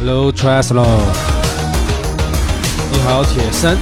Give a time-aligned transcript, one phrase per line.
[0.00, 0.86] Hello Triathlon，
[2.92, 3.76] 你好铁三。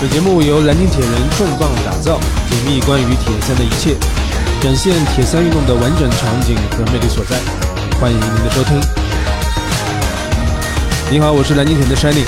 [0.00, 2.18] 本节目由南京铁人重磅打造，
[2.50, 3.94] 解密关于铁三的一切，
[4.60, 7.38] 展现铁三运动的完整场景和魅力所在。
[8.00, 8.80] 欢迎您的收听。
[11.08, 12.26] 你好，我是南京铁的 Shining。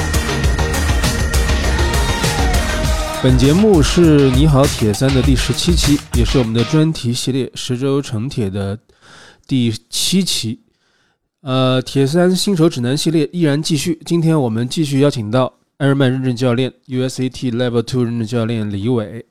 [3.20, 8.78] 本节目是你好铁三的第十七期，也是我们的专题系列十周成铁的
[9.48, 10.60] 第七期。
[11.42, 14.00] 呃，铁三新手指南系列依然继续。
[14.04, 19.24] 今天我们继续邀请到艾尔曼认证教练、USAT Level Two 认证教练李伟。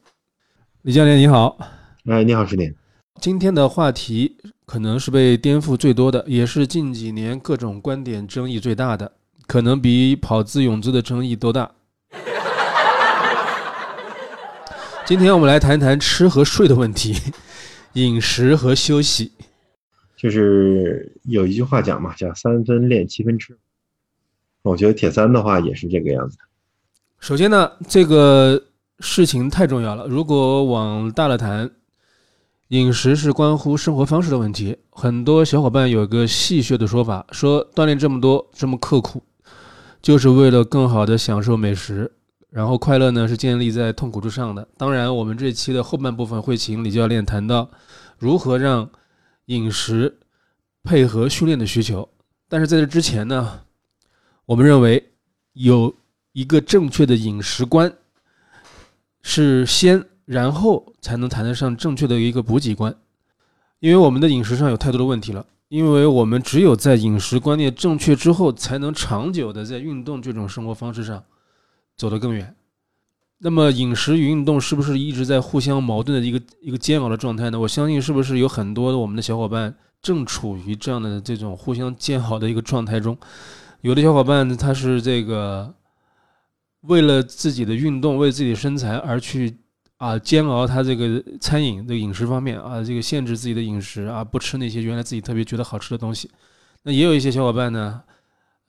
[0.83, 1.57] 李教练你好，
[2.05, 2.73] 哎，你好，石点。
[3.19, 9.11] 今天的话题可能是被颠覆最多的，也是近几年各种观点争议最大的，
[9.45, 11.69] 可能比跑姿、泳姿的争议都大。
[15.05, 17.17] 今天我们来谈谈吃和睡的问题，
[17.93, 19.33] 饮食和休息。
[20.17, 23.55] 就是有一句话讲嘛，叫三分练，七分吃。
[24.63, 26.39] 我觉得铁三的话也是这个样子。
[27.19, 28.61] 首先呢，这个
[28.99, 30.07] 事情太重要了。
[30.07, 31.69] 如果往大了谈，
[32.69, 34.75] 饮食是关乎生活方式的问题。
[34.89, 39.21] 很多小伙伴有个戏谑的说法，说锻炼这么多，这么刻苦，
[40.01, 42.11] 就是为了更好的享受美食。
[42.49, 44.67] 然后快乐呢是建立在痛苦之上的。
[44.77, 47.69] 当然，我们这期的后半部分会请李教练谈到
[48.17, 48.89] 如何让。
[49.47, 50.17] 饮食
[50.83, 52.07] 配合训练的需求，
[52.47, 53.61] 但是在这之前呢，
[54.45, 55.11] 我们认为
[55.53, 55.93] 有
[56.31, 57.91] 一个正确的饮食观
[59.21, 62.95] 是先，然后才能谈得上正确的一个补给观。
[63.79, 71.23] 因为我们的饮食上有太多的问题了，因为我们只有在饮食观念正确之后，才能长久的在运动这种生活方式上
[71.95, 72.55] 走得更远。
[73.39, 77.59] 那么饮食与运动是不是一直在互相矛盾的一个一个煎熬的状态呢？
[77.59, 83.15] 我相信是不是有很多我们的小伙伴正处于这样的这种互相煎熬的一个状态中。
[83.81, 85.71] 有的小伙伴他是这个
[86.81, 89.55] 为了自己的运动，为自己的身材而去
[89.97, 96.27] 啊煎熬他这个餐饮的饮食方面啊，这个限制自己的饮食啊，不吃那些原来自己特别觉得好吃的东西。
[96.81, 98.01] 那也有一些小伙伴呢，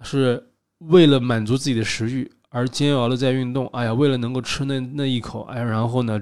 [0.03, 2.31] 是为了满足自己的食欲。
[2.51, 6.19] 而煎熬的在运动，哎呀，为了能够吃那那一口，哎，然后呢，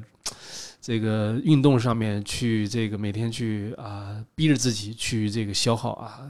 [0.81, 6.23] 这个运动上面去这个每天去啊，逼着自己去这个消耗啊，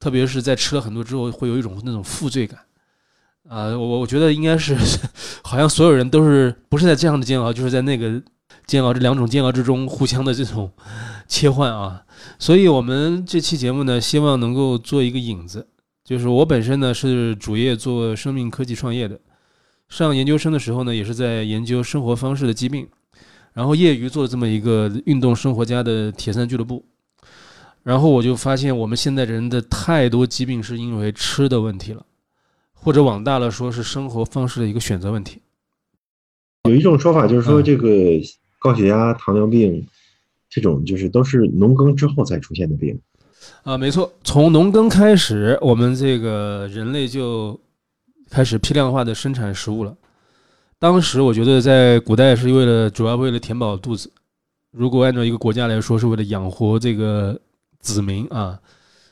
[0.00, 2.58] 特别是在吃了很多之后，会有一种那种负罪感
[3.48, 3.68] 啊。
[3.68, 4.76] 我我觉得应该是，
[5.44, 8.20] 好像所有人都是不是在这样的煎熬，就是在那个
[8.66, 10.72] 煎熬这两种煎熬之中互相的这种
[11.28, 12.02] 切换啊。
[12.38, 15.68] 所以我们这期节目呢，希望能够做一个引子，
[16.04, 19.20] 就是我本身呢是主业做生命科技创业的。
[19.88, 22.88] 上研究生的时候呢，也是在研究生活方式的疾病，
[23.52, 26.84] 然后业余做了这么一个运动生活家的铁三俱乐部，
[27.84, 32.04] 然后我就发现我们现在人的太多疾病是因为吃的问题了，
[32.74, 35.40] 或者往大了说是生活方式的一个选择问题。
[36.64, 37.88] 有一种说法就是说，这个
[38.58, 39.86] 高血压、糖尿病
[40.50, 43.00] 这种就是都是农耕之后才出现的病。
[43.62, 47.58] 啊，没错，从农耕开始，我们这个人类就。
[48.28, 49.96] 开始批量化的生产食物了。
[50.78, 54.12] 当时我觉得在古代是为了主要为了填饱肚子。
[54.70, 57.40] 如果按照一个国家来说，是为了养活这个
[57.80, 58.60] 子民啊，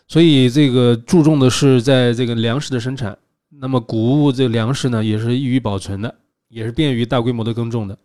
[0.06, 3.16] 所以这个注重的是在这个粮食的生产。
[3.48, 6.14] 那么谷物这粮食呢，也是易于保存的，
[6.48, 7.96] 也是便于大规模的耕种的。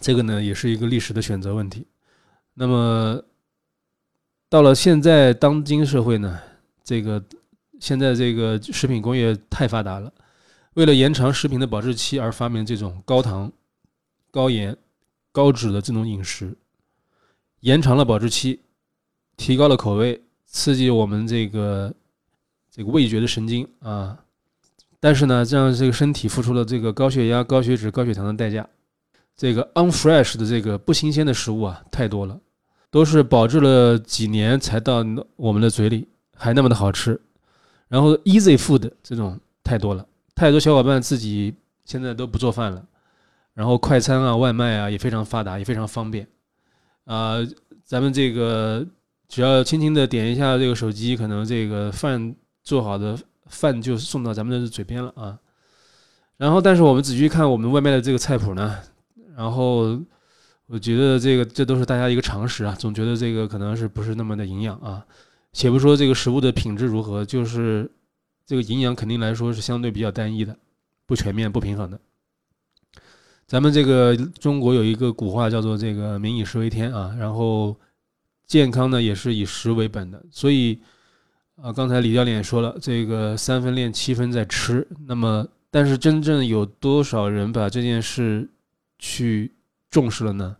[0.00, 1.86] 这个呢，也是一个历史的选择问题。
[2.54, 3.22] 那么
[4.48, 6.38] 到了现在当今社会呢，
[6.82, 7.22] 这个。
[7.84, 10.10] 现在这个食品工业太发达了，
[10.72, 13.52] 为了延长食品的保质期而发明这种高糖、
[14.30, 14.74] 高盐、
[15.30, 16.56] 高脂的这种饮食，
[17.60, 18.58] 延长了保质期，
[19.36, 21.92] 提高了口味，刺激我们这个
[22.70, 24.18] 这个味觉的神经啊。
[24.98, 28.66] 但是呢，这样这个身体付出了这个高血压、高血脂、高血糖的代价。
[29.36, 32.40] 这个 unfresh 的这个不新鲜的食物啊，太多了，
[32.90, 35.04] 都是保质了几年才到
[35.36, 37.20] 我们的嘴里，还那么的好吃。
[37.88, 41.54] 然后 easy food 这种太多了，太多小伙伴自己
[41.84, 42.84] 现在都不做饭了，
[43.52, 46.26] 然后快餐啊、外卖啊也非常发达，也非常方便。
[47.04, 47.36] 啊，
[47.84, 48.84] 咱们这个
[49.28, 55.38] 只要轻轻的点一下这个手机，可能这个饭做好的饭就送到咱们的嘴边了啊。
[56.36, 58.76] 然后，但是我们仔细看我们外卖的这个菜谱呢，
[59.36, 60.00] 然后
[60.66, 65.04] 我觉得这个这都是大家一个常识啊，总觉得这个可能是不是那么的营养啊。
[65.54, 67.88] 且不说这个食物的品质如何，就是
[68.44, 70.54] 这个营养肯定来说是相对比较单一的，
[71.06, 71.98] 不全面、不平衡的。
[73.46, 77.76] 咱们这个中国有一个古话叫做“这个民以食为天”啊，然后
[78.46, 80.80] 健康呢也是以食为本的，所以
[81.62, 84.84] 啊，刚才李教练也说了，这个三分练七分在吃。
[85.06, 88.48] 那么，但是真正有多少人把这件事
[88.98, 89.52] 去
[89.88, 90.56] 重视了呢？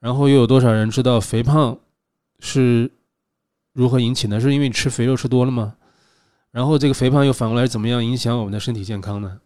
[0.00, 1.78] 然后又有多少人知道肥胖
[2.40, 2.90] 是
[3.72, 4.40] 如何引起呢？
[4.40, 5.74] 是因为你吃肥肉吃多了吗？
[6.50, 9.40] 然后这个肥胖又反过来怎么样影响我们的身体健康呢？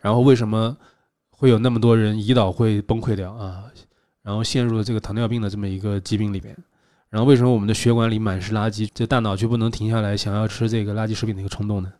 [0.00, 0.76] 然后为什么
[1.30, 3.64] 会有那么多人胰岛会崩溃掉啊？
[4.22, 6.56] 然后陷入了这个糖尿病的这么一个疾病里边？
[7.08, 11.92] 然后为什么我们的血管里满是垃圾，这大脑却不能停下来想要吃这个垃圾食品的一个冲动呢？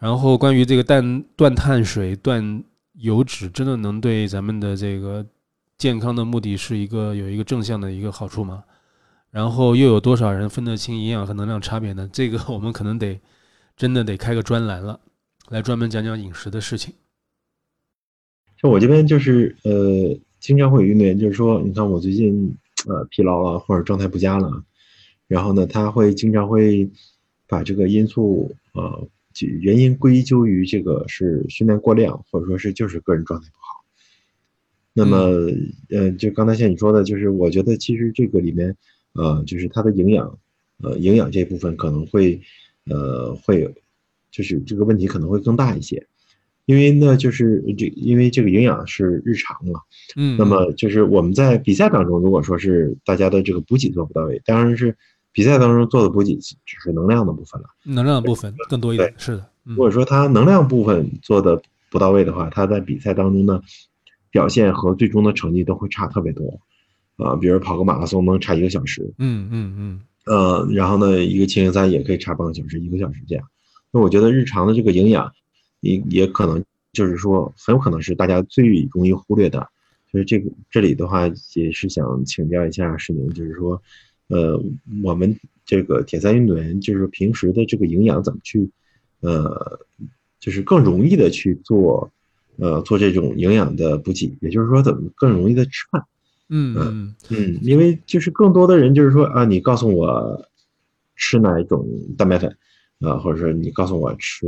[0.00, 5.24] 然后关于这个断断碳水、断油脂，真的能对咱们的这个
[5.78, 8.64] 健康的目的是一个有一个正向的一个好处吗？
[9.34, 12.08] 然后又有多少人分得清营养和能量差别呢？
[12.12, 13.18] 这个 我们可能得
[13.76, 15.00] 真的得开个专栏了，
[15.48, 16.94] 来专门讲讲饮食的事情。
[18.62, 22.56] 像我这边就是呃，经常会有运动员就是说，你看我最近。
[22.86, 24.62] 呃，疲劳了或者状态不佳了，
[25.26, 26.90] 然后呢，他会经常会
[27.48, 29.08] 把这个因素呃
[29.62, 33.82] 原因归咎于这个是训练过量，或者说是就是个人状态不好。
[34.92, 35.16] 那么，
[35.88, 38.76] 呃，就刚才像你说的，就是我觉得其实这个里面，
[39.14, 40.38] 呃，就是它的营养，
[40.82, 42.40] 呃，营养这部分可能会，
[42.86, 43.74] 呃，会，
[44.30, 46.06] 就是这个问题可能会更大一些。
[46.66, 49.80] 因为呢，就是这，因为这个营养是日常嘛，
[50.16, 54.96] 嗯，那么就是我们在比赛当中，如果说是大家的这个补给做不到位，当然是
[55.30, 59.46] 比赛当中做的补给只是能量的部分了，能量的部分更多一点，是的。
[59.62, 63.60] 如果说他能量部分做的不到位的话，他在比赛当中呢，
[64.30, 66.60] 表现和最终的成绩都会差特别多，
[67.16, 73.44] 啊，比如跑个马拉松能差一个小时，嗯嗯嗯，呃，然后呢，一个轻型赛也可以差半个小时、一个小时这样。
[73.90, 75.32] 那我觉得日常的这个营养。
[75.80, 76.64] 也也可能
[76.94, 79.68] 就是说，很有可能是大家最容易忽略的，
[80.10, 83.82] 所以这个这里的话也是想请教一下世宁，就是说，
[84.28, 84.58] 呃，
[85.02, 88.70] 我们这个铁三运动员就是平时的这个营养怎么去，
[89.20, 89.78] 呃，
[90.40, 92.10] 就是更容易的去做，
[92.56, 96.02] 呃，做这种营养的补给，也就是说怎么更容易的吃饭，
[96.48, 100.48] 嗯嗯嗯，因为就是更多的人就是说啊，你告诉我
[101.16, 101.86] 吃哪一种
[102.16, 102.56] 蛋白粉，
[103.00, 104.46] 啊，或者说你告诉我吃。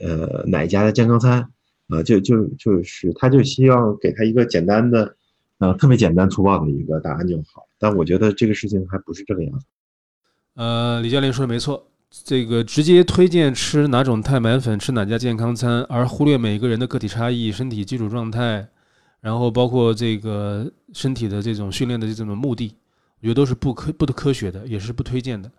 [0.00, 1.46] 呃，哪一家的健康餐，
[1.88, 5.16] 啊，就就就是他就希望给他一个简单的，
[5.58, 7.66] 呃，特别简单粗暴的一个答案就好。
[7.78, 9.66] 但我觉得这个事情还不是这个样子。
[10.54, 11.88] 呃，李教练说的没错，
[12.24, 18.68] 这个直接推荐吃哪种蛋白粉，吃哪家健康餐，而忽略每个人的个体差异、身体基础状态，
[19.22, 22.74] 然后包括这个身体的这种训练的这种目的，
[23.20, 25.50] 我觉得都是不科不科学的，也是不推荐的。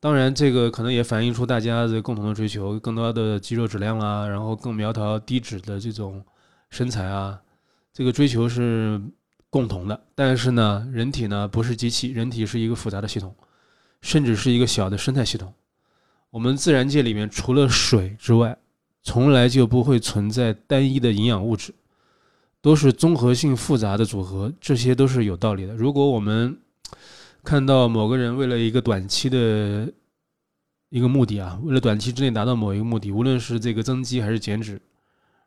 [0.00, 6.20] 当然，这个可能也反映出大家的共同的追求，更多的肌肉质量啦，然后更苗条低脂的这种
[6.68, 7.40] 身材啊，
[7.92, 9.00] 这个追求是
[9.50, 10.02] 共同的。
[10.14, 13.32] 但是呢，人体呢不是机器，人体是一个复杂的系统，
[14.00, 15.52] 甚至是一个小的生态系统。
[16.30, 18.56] 我们自然界里面除了水之外，
[19.02, 21.74] 从来就不会存在单一的营养物质，
[22.62, 25.74] 都是综合性复杂的组合，这些都是有道理的。
[25.74, 26.58] 如果我们
[27.42, 29.90] 看到某个人为了一个短期的
[30.90, 34.80] 一个目的啊，为了短期之内达到某一个目的，无论是这个增肌还是减脂，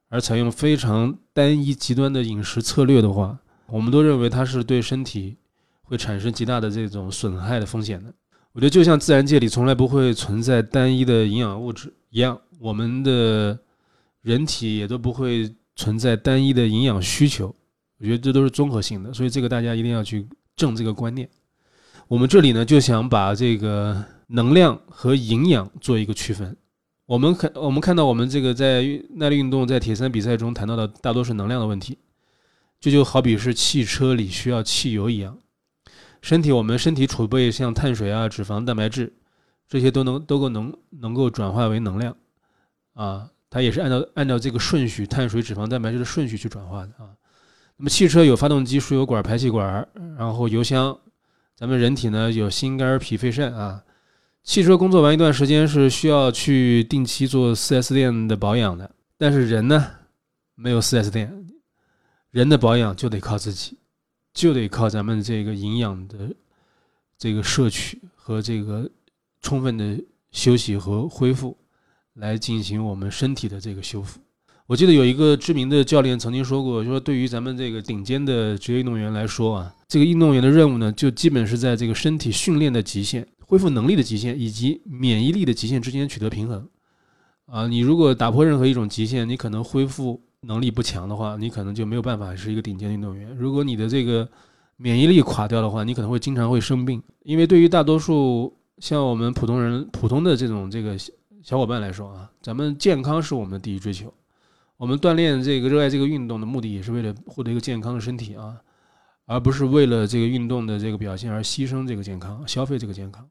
[0.10, 3.38] 而采用非常单一极端的饮食策略的话，
[3.68, 5.38] 我们都认为它是对身体
[5.83, 8.12] 会产生极大的这种损害的风险的。
[8.54, 13.60] 我觉得就像自然界里从来不会存在单一的营养物质一样，我们的
[14.22, 17.53] 人体也都不会存在单一的营养需求。
[18.00, 21.30] 我觉得这都是综合性的，所以这个大家一定要去正这个观念。
[22.08, 26.56] 我们这里呢，就想把这个能量和营养做一个区分。
[27.06, 31.98] 我们看，我们看到我们这个在耐力运动、在铁三比赛中谈到的大多是能量的问题。
[32.80, 35.38] 这就好比是汽车里需要汽油一样，
[36.22, 39.13] 身体我们身体储备像碳水啊、脂肪、蛋白质
[39.70, 42.15] 这些都能都够能能够转化为能量
[42.94, 47.13] 啊，它也是按照按照这个顺序，碳水、脂肪、蛋白质的顺序去转化的啊。
[47.77, 50.98] 那么汽车有发动机、输油管、排气管，然后油箱。
[51.55, 53.83] 咱们人体呢有心肝脾肺肾啊，
[54.43, 59.88] 汽车工作完一段时间是需要去定期做 4S 店的保养的，但是人呢
[60.55, 61.45] 没有 4S 店，
[62.31, 63.77] 人的保养就得靠自己，
[64.33, 66.36] 就得靠咱们这个营养的
[67.19, 68.89] 这个摄取和这个
[69.43, 71.55] 充分的休息和恢复
[72.15, 74.20] 来进行我们身体的这个修复。
[74.65, 86.67] 我记得有一个知名的教练曾经说过，说对于咱们这个顶尖的职业运动员来说啊，这个运动员的任务呢，就基本是在这个身体训练的极限、恢复能力的极限以及免疫力的极限之间取得平衡。
[87.46, 93.36] 啊，你如果打破任何一种极限，你可能恢复能力不强的话，你可能就没有办法是一个顶尖运动员。
[93.36, 94.27] 如果你的这个
[94.77, 100.98] 免疫力垮掉的话，你可能会经常会生病，因为对于大多数像我们普通人、普通的这种这个
[101.44, 104.12] 小伙伴来说啊，咱们健康是我们的第一追求。
[104.78, 108.56] 我们锻炼这个、热爱这个运动的目的，也是为了获得一个健康的身体啊，
[109.26, 113.28] 而不是为了这个运动的这个表现而牺牲这个健康、消费这个健康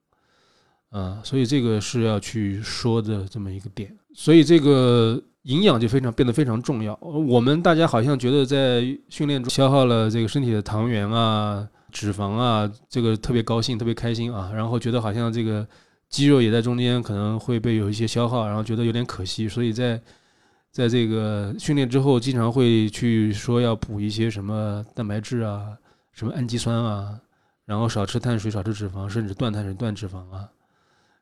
[0.91, 1.23] 啊。
[1.25, 3.97] 所以这个是要去说的这么一个点。
[4.15, 6.95] 所以这个营养就非常变得非常重要。
[7.01, 11.67] 我们大家好像觉得在训练中消耗了这个身体的糖原啊。
[11.91, 15.69] 脂肪啊，这个特别高兴，特别开心啊，然后觉得好像这个
[16.13, 20.01] 肌肉也在中间可能会被有一些消耗，然后觉得有点可惜，所以在
[20.71, 25.77] 在这个训练之后，经常会去说要补一些什么蛋白质啊，
[26.13, 27.19] 什么氨基酸啊，
[27.65, 30.47] 然后少吃碳水，少吃脂肪，甚至断碳水、断脂肪啊，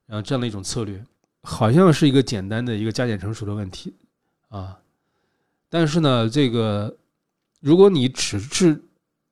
[0.07, 1.01] 然后这样的一种策略，
[1.43, 3.95] 好像是一个简单的一个加减乘除的问题
[4.49, 4.77] 啊，
[5.69, 6.97] 但是呢，这个
[7.61, 8.83] 如果你只是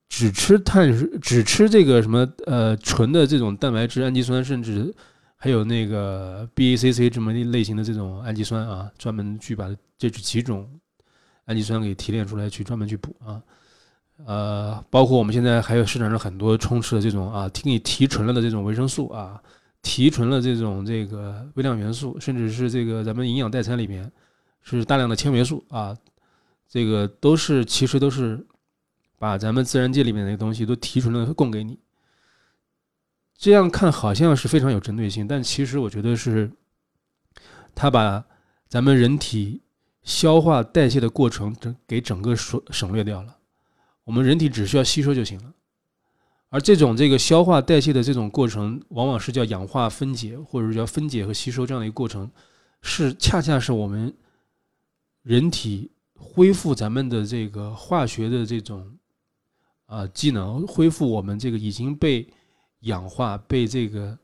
[0.08, 4.94] 只吃碳水，只吃这个什么呃纯的这种蛋白质、氨基酸，甚至
[5.38, 10.68] 还有那个 BACC 这么类型的这种氨基酸啊，专门去把这几种
[11.46, 13.40] 氨基酸给提炼出来，去专门去补啊。
[14.26, 19.40] 呃，包括我们现在还有市场上很多充斥的这种啊，给你提纯了的这种维生素啊，
[19.80, 24.12] 提纯了这种这个微量元素，甚至是这个咱们营养代餐里面
[24.62, 25.96] 是大量的纤维素啊，
[26.68, 28.44] 这个都是其实都是。
[29.20, 31.76] 把咱们自然界里面的东西都提纯了供给你，
[33.38, 36.50] 这样看好像是非常有针对性，但其实我觉得是，
[37.72, 38.24] 他把
[38.68, 39.62] 咱们人体
[40.02, 43.36] 消化代谢的过程整给整个省省略掉了，
[44.02, 45.54] 我们人体只需要吸收就行了，
[46.48, 52.28] 而这种这个消化代谢的这种过程，往往是叫氧化分解，或者叫分解和吸收这样的一个过程，
[52.82, 54.12] 是恰恰是我们
[55.22, 58.98] 人体恢复咱们的这个化学的这种。
[59.86, 62.28] 啊，机能恢复我们这个已经被
[62.80, 64.18] 氧化、被这个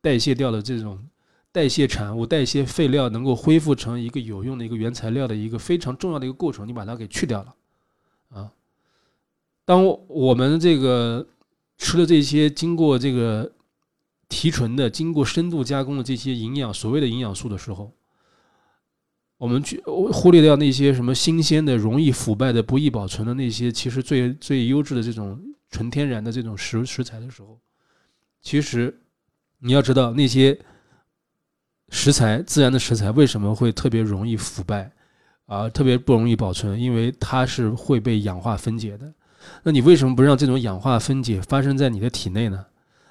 [0.00, 0.98] 代谢掉的这种
[1.50, 7.54] 代谢产物、代谢废料，能够恢复成一个有用的一个原材料的一个非常重要的一个过程，你把它给去掉了。
[8.30, 8.52] 啊，
[9.64, 11.26] 当我们这个
[11.78, 13.52] 吃了这些经过这个
[14.28, 17.92] 提纯的、经过深度加工的这些营养，所谓的营养素的时候。
[19.38, 27.58] 我们去忽略掉那些什么新鲜的、容易腐败的、不易保存的那些，其实最最优质的这种纯天然的这种食食材的时候，
[28.46, 28.96] 其实
[29.58, 30.56] 你要知道那些
[31.88, 34.88] 食材、自然的食材为什么会特别容易腐败
[35.46, 39.12] 啊，特别不容易保存，因为它是会被氧化分解的。
[39.64, 42.64] 那你为什么不让这种氧化分解发生在你的体内呢？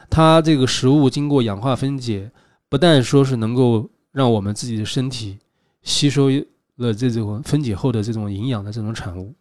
[0.09, 2.31] 它这个食物经过氧化分解，
[2.69, 5.37] 不但说是能够让我们自己的身体。
[5.81, 6.29] 吸收
[6.77, 9.35] 了这种分解后的这种营养的这种产物，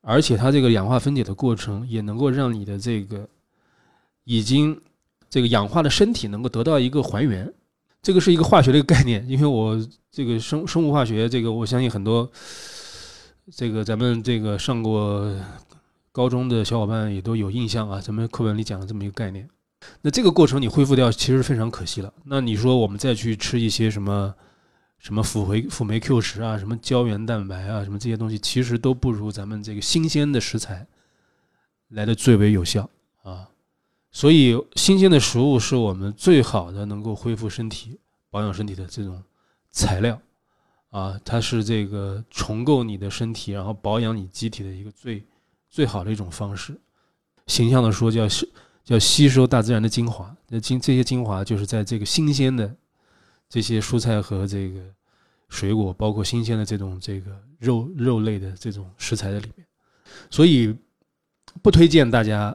[0.00, 3.28] 而且它这个氧化分解的过程也能够让你的这个
[4.28, 4.78] 已经
[5.30, 7.50] 这个氧化的身体能够得到一个还原，
[8.02, 9.24] 这个是一个化学的一个概念。
[9.26, 9.74] 因为我
[10.10, 12.30] 这个生生物化学，这个我相信很多
[13.50, 15.34] 这个咱们这个上过
[16.12, 19.48] 高中的小伙伴也都有印象啊，咱们课本里讲的这么一个概念。
[20.02, 22.12] 那这个过程你恢复掉，其实非常可惜了。
[22.24, 24.34] 那你说我们再去吃一些什么？
[24.98, 30.84] 什么辅回辅酶 Q 十啊，什么胶原蛋白啊，什么这些东西，其实都不如咱们这个新鲜的食材
[31.90, 32.90] 来的最为有效
[33.22, 33.48] 啊。
[34.18, 37.96] 所以，新鲜的食物是我们最好的能够恢复身体、
[38.30, 39.22] 保养身体的这种
[39.70, 40.20] 材料
[40.90, 41.16] 啊。
[41.24, 45.24] 它是这个重构你的身体，然后保养你机体的一个最
[45.70, 46.76] 最好的一种方式。
[47.46, 50.36] 形象的说，叫吸叫吸收大自然的精华。
[50.48, 52.74] 那精这些精华就是在这个新鲜的。
[53.48, 54.80] 这些蔬菜和这个
[55.48, 59.64] 水果，包括新鲜的这种这个肉肉类的这种食材的里面，
[60.28, 60.76] 所以
[61.62, 62.54] 不推荐大家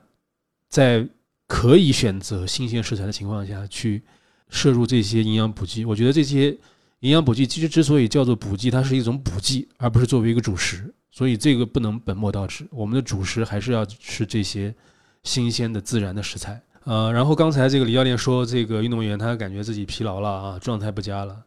[0.67, 1.07] 在
[1.47, 4.03] 可以选择新鲜食材的情况下去
[4.49, 5.85] 摄入这些营养补剂。
[5.85, 6.57] 我觉得这些
[6.99, 10.93] 营养补剂其实之所以叫做补剂，它是一种补剂，而不是作为一个主食。
[11.11, 14.73] 所以这个不能本末倒置，我们的主食还是要吃这些
[15.21, 16.59] 新鲜的自然的食材。
[16.85, 21.43] 呃，然后刚才这个李教练说，这个运动员他感觉自己疲劳了啊，状态不佳了，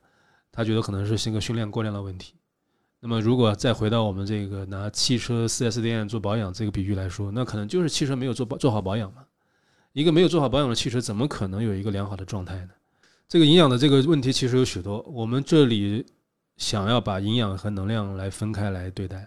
[0.52, 2.34] 他觉得可能是这个训练过量的问题。
[3.00, 9.24] 那么如果再回到我们这个拿汽车 4S 店做保养这个比喻来说，那可能就是汽车没有做保做好保养嘛。
[9.96, 12.68] 一个没有做好保养的汽车，怎么可能有一个良好的状态呢？
[13.26, 16.04] 这个营养的这个问题其实有许多，我们这里
[16.58, 19.26] 想要把营养和能量来分开来对待。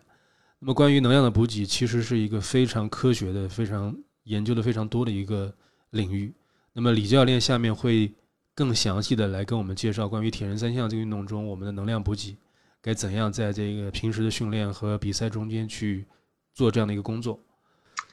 [0.60, 5.54] 那么关于能量的补给，其实是一个非常科学的、非常研究的非常多的一个。
[5.92, 6.32] 领域，
[6.72, 8.14] 那么李教练下面会
[8.54, 12.38] 更详细的来跟我们介绍关于铁人三项这个运动中我们的能量补给
[12.80, 16.06] 该怎样在这个平时的训练和比赛中间去
[16.54, 17.40] 做这样的一个工作。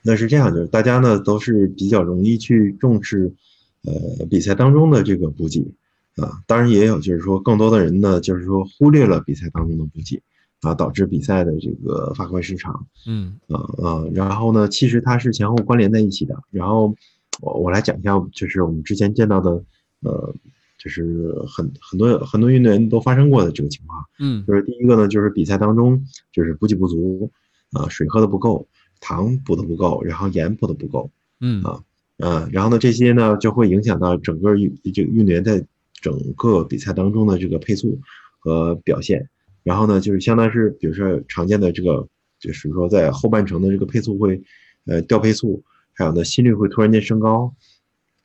[0.07, 3.35] 那是这样就是，大家呢都是比较容易去重视
[3.83, 5.61] 呃比赛当中的这个补给
[6.17, 10.23] 啊，当然也有就是说更多的人呢，就是说忽略了比赛当中的补给
[10.63, 12.87] 啊，导致比赛的这个发挥失常。
[13.07, 16.35] 嗯啊啊，然后呢，其实它是前后关联在一起的。
[16.51, 16.95] 然后
[17.43, 19.51] 我我来讲一下，就是我们之前见到的，
[20.01, 20.35] 呃，
[20.79, 24.03] 就是很很多很多运动员都发生过的这个情况。
[24.19, 27.31] 嗯就是第一个呢，就是比赛当中就是补给不足，
[27.73, 28.67] 啊，水喝的不够，
[29.01, 31.11] 糖补的不够，然后盐补的不够，
[31.41, 31.83] 嗯啊
[32.19, 35.65] 啊，然后呢，这些呢就会影响到整个运这个运动员在
[36.01, 37.99] 整个比赛当中的这个配速
[38.39, 39.29] 和表现。
[39.63, 44.41] 然后呢，就是相当是比如说常见的这个，就是说在后半程的这个配速会，
[44.85, 45.63] 呃，掉配速，
[45.93, 47.53] 还有呢心率会突然间升高，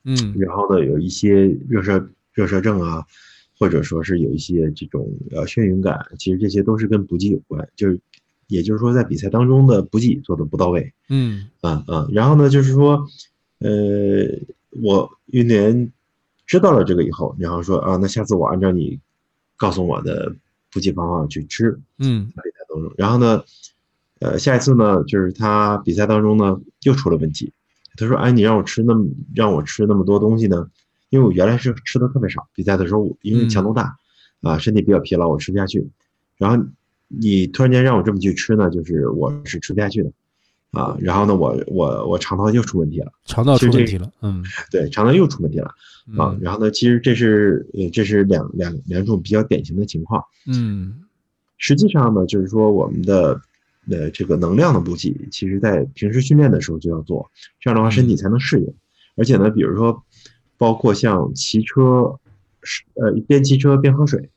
[0.04, 3.04] 嗯然后呢有一些热射热射症啊，
[3.58, 8.00] 或者说是有一些这种呃眩晕感，其实这些都是跟补给有关，就是
[8.52, 10.94] 也就是说在比赛当中的补给做的不到位。
[11.10, 11.48] 嗯。
[11.62, 13.08] 啊啊，然后呢，就是说，
[13.60, 13.70] 呃，
[14.82, 15.92] 我运动员
[16.46, 19.00] 知道了这个以后，然后说啊，那下次我按照你
[19.56, 20.36] 告诉我的
[20.72, 22.28] 补给方法去吃嗯。
[22.28, 23.44] 比赛当中，然后呢，
[24.20, 27.54] 呃，下一次呢，就是他比赛当中呢又出了问题，
[27.96, 30.70] 他说，哎，你让我吃那么让我吃那么多东西呢，
[31.10, 33.98] 因为我原来是吃的特别少，比赛的时候因为强度大，
[34.42, 35.88] 啊，身体比较疲劳，我吃不下去，
[36.38, 36.66] 然后
[37.20, 40.12] 你突然间让我这么去吃呢，就是我是吃不下去的。
[40.72, 44.10] 啊，然后呢，我我我肠道又出问题了，肠道出问题了。
[44.22, 44.42] 嗯
[44.72, 45.68] 对，肠道又出问题了
[46.18, 46.32] 啊。
[46.32, 50.24] 嗯然后呢，其实这是呃，这是两两两种比较典型的情况。
[50.48, 51.02] 嗯
[51.58, 53.42] 实际上呢，就是说我们的
[53.90, 58.74] 呃这个能量的补给，其实在平时训练的时候就要做，这样的话身体才能适应。
[59.18, 60.02] 而且呢，比如说
[60.58, 62.18] 包括像骑车，
[62.64, 64.30] 是呃边骑车边喝水，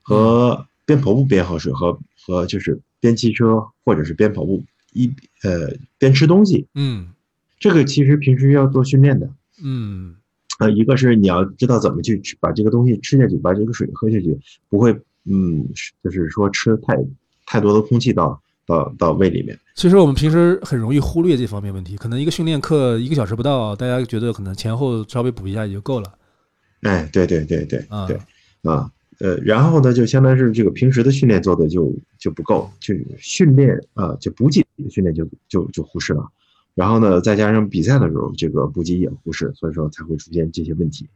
[0.00, 5.06] 和边跑步边喝水，和和就是边骑车或者是边跑步一
[5.42, 7.08] 呃边吃东西，嗯
[7.58, 9.30] 这个其实平时要做训练的。
[9.64, 10.16] 嗯
[10.58, 14.92] 呃，一个是你要知道怎么去吃，把这个东西吃下去，把这个水喝下去，不会，
[15.24, 15.66] 嗯，
[16.04, 16.96] 就是说吃太
[17.46, 19.58] 太多的空气到到到胃里面。
[19.74, 26.12] 其实我们平时很容易忽略这方面问题，可能一个训练课一个小时不到，大家觉得可能前后稍微补一下也就够了。
[26.82, 28.16] 哎，对对对对啊对，
[28.62, 36.28] 啊，呃，然后呢，就相当于是这个平时的训练做的就就不够，就训练啊，就补给的训练就就就忽视了。
[36.74, 41.06] 然后呢，再加上比赛的时候，这个补给也忽视，所以说才会出现这些问题，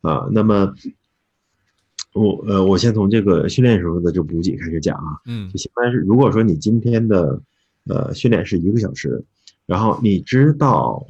[0.00, 0.72] 啊，那么
[2.14, 7.40] 我呃，我先从这个训练时候的这个补给开始讲啊，嗯就相当于是，如果说你今天的
[7.88, 9.24] 呃训练是一个小时，
[9.66, 11.06] 然后你知道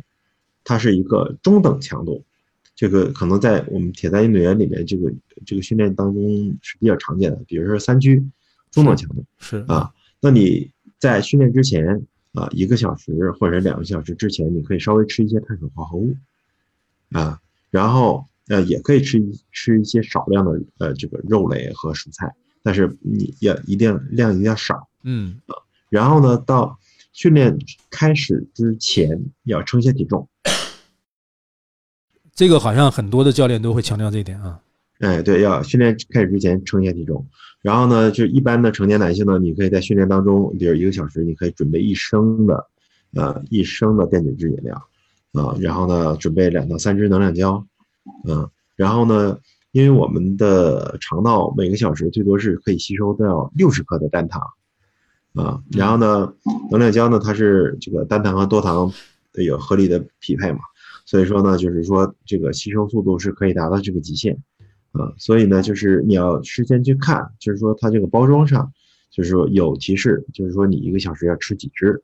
[0.65, 2.25] 它是一个中等强度，
[2.75, 5.13] 这个可能在我们铁三运动员里面，这个
[5.45, 8.25] 这个训练当中是比较常见的，比如说三区
[8.71, 16.17] 中等强度是啊，那你在训练之前啊一个小时或者两个小时之前，你可以稍微吃一些碳水化合物
[17.11, 17.39] 啊，
[17.71, 22.33] 然后呃也可以吃一吃一些少量的呃这个肉类和蔬菜，
[22.63, 24.89] 但是你要一定量一定要少。
[25.03, 25.41] 嗯
[25.91, 26.79] 然后呢，到
[27.13, 27.59] 训练
[27.91, 30.27] 开始之前要称一些体重。
[32.35, 34.61] 这个好像很多的教练都会强调这一点啊。
[35.01, 37.27] 哎，对，要训练开始之前称一下体重。
[37.61, 42.67] 然后呢，就一般的成年男性呢，你可以在训练当中，比如一个小时，你可以准备一升的，
[43.15, 44.75] 呃，一升的电解质饮料，
[45.33, 47.65] 啊、然后呢，准备两到三支能量胶，
[48.27, 49.39] 嗯、然后呢，
[49.73, 54.43] 因为我们的肠道每个小时最多是可以吸收到六十克的单糖，
[55.35, 56.33] 啊、然后呢，
[56.71, 58.93] 能量胶呢，它是这个单糖和多糖
[59.35, 60.61] 有合理的匹配嘛，
[61.13, 64.35] 所以说呢，就是说这个吸收速度是可以达到这个极限。
[64.93, 68.73] 啊，所以呢，就是你要事先去看，就是说它这个包装上，
[69.11, 72.03] 就是说有提示，就是说你一个小时要吃几支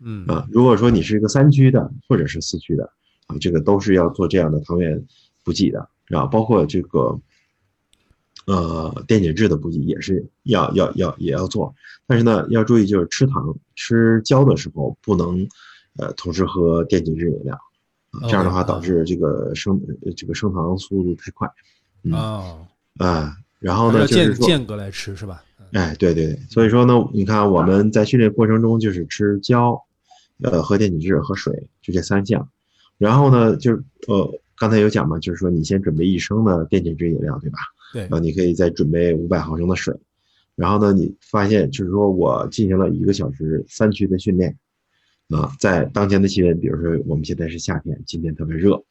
[0.00, 0.48] 嗯啊。
[0.50, 2.90] 如果说你是一个三区的或者是四区的
[3.28, 5.00] 啊，这个都是要做这样的糖原
[5.44, 7.20] 补给的啊，包括这个
[8.48, 11.72] 呃电解质的补给也是要要要也要做，
[12.08, 15.46] 但是呢要注意就是吃糖吃胶的时候不能
[15.98, 17.60] 呃同时喝电解质饮料啊，
[18.22, 21.48] 这样的话导致这个升呃这个升糖速度太快。
[22.02, 22.66] 嗯哦，
[22.98, 25.42] 啊，然后呢，就是说，间间隔来吃是吧？
[25.72, 29.80] 哎，对对对，所以说呢，你看我们在训练过程中就是吃胶，
[30.42, 32.48] 呃，喝电解质和水，就这三项。
[32.98, 37.58] 然后呢，就是呃，刚才有讲嘛，就是说你先准备一升的电解质饮料，对吧？
[37.92, 39.94] 对啊，你可以再准备五百毫升的水。
[40.54, 44.56] 然后呢，你发现就是说我进行了一个小时三区的训练，
[45.30, 48.84] 啊，在当前的气温，比如说我们现在是夏天，今天特别热，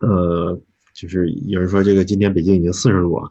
[0.00, 0.60] 呃，
[0.94, 3.30] 就是有人说这个今天北京已经四十度了，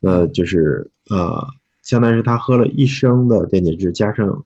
[0.00, 1.46] 那就是呃，
[1.82, 4.44] 相当于是他喝了一升的电解质加上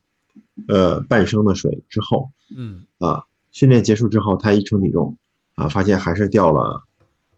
[0.69, 5.17] 呃半升的水之后嗯啊，训练结束之后他一称体重
[5.55, 6.85] 啊，发现还是掉了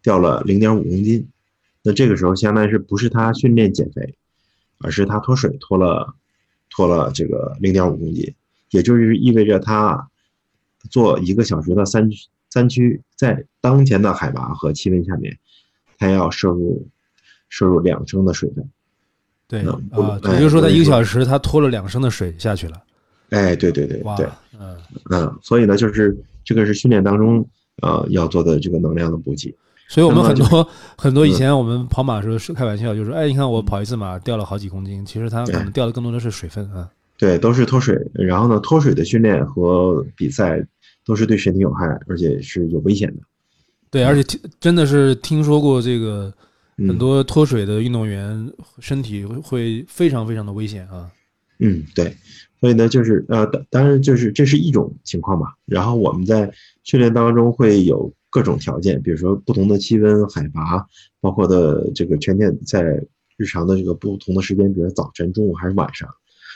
[0.02, 1.28] 掉了零点五公斤。
[1.84, 4.16] 那这个时候相当于是不是他训练减肥，
[4.78, 6.14] 而是他脱水脱了
[6.70, 8.34] 脱了这个零点五公斤，
[8.72, 10.08] 也就是意味着他
[10.90, 12.10] 做一个小时的三
[12.50, 15.38] 三区，在当前的海拔和气温下面，
[15.98, 16.86] 他要摄入
[17.48, 18.68] 摄入两升的水分。
[19.46, 22.82] 对嗯啊，哎也就是说他一个小时他拖了两升的水下去了，
[23.30, 24.76] 哎，对对对对，，嗯，
[25.10, 27.46] 嗯，所以呢，就是这个是训练当中
[27.82, 29.54] 呃要做的这个能量的补给。
[29.88, 36.88] 所以我们很多 很多以嗯前我们跑马的时候是开玩笑，就是说，哎，你看我跑一次马掉了好几公斤，其实它可能掉的更多的是水分啊。
[37.18, 37.96] 对，都是脱水。
[38.14, 40.66] 然后呢，脱水的训练和比赛
[41.04, 43.22] 都是对身体有害，而且是有危险的。
[43.90, 46.32] 对，而且听真的是听说过这个
[46.78, 51.10] 嗯很多脱水的运动员身体会会非常非常的危险啊。
[51.58, 52.16] 嗯，对。
[52.58, 55.54] 所以呢，就是呃，当当然就是这是一种情况吧。
[55.66, 56.52] 然后我们在
[56.84, 60.86] 训练当中会有各种条件，比如说不同的气温、海拔，
[61.20, 62.82] 包括的这个全天在
[63.36, 66.08] 日常的这个不同的时间，比如早晨、中午还是晚上。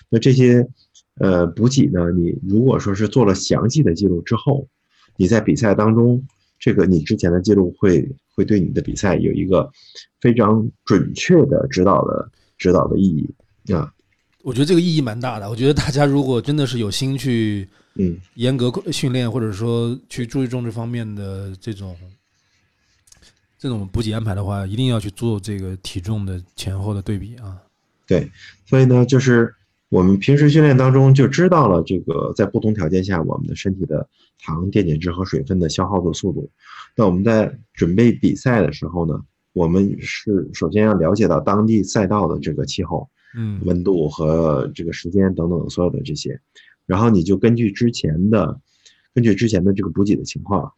[0.09, 0.67] 那这些
[1.21, 4.67] 呃补给呢，你如果说是做了详细的记录之后，
[5.17, 6.23] 你在比赛当中，
[6.59, 9.71] 这个你之前的记录会会对你的比赛有一个
[10.21, 13.93] 非常准确的指导的指导的意义啊。
[14.43, 15.51] 我觉得这个意义蛮大的。
[15.51, 21.97] 我觉得大家如果真的是有心去嗯，严格训练，或者说去注意重这方面的这种
[23.59, 27.57] 这种补给安排的话，一定要去做这个体重的前后的对比啊。
[28.07, 28.31] 对，
[28.67, 29.53] 所以呢，就是
[29.89, 34.09] 我们平时训练当中就知道了这个在不同条件下我们的身体的
[34.41, 36.51] 糖、电解质和水分的消耗的速度。
[36.97, 39.23] 那我们在准备比赛的时候呢，
[39.53, 46.41] 我们是首先要了解到当地赛道的这个气候、嗯温度和这个时间等等所有的这些，
[46.87, 48.59] 然后你就根据之前的
[49.15, 50.73] 根据之前的这个补给的情况，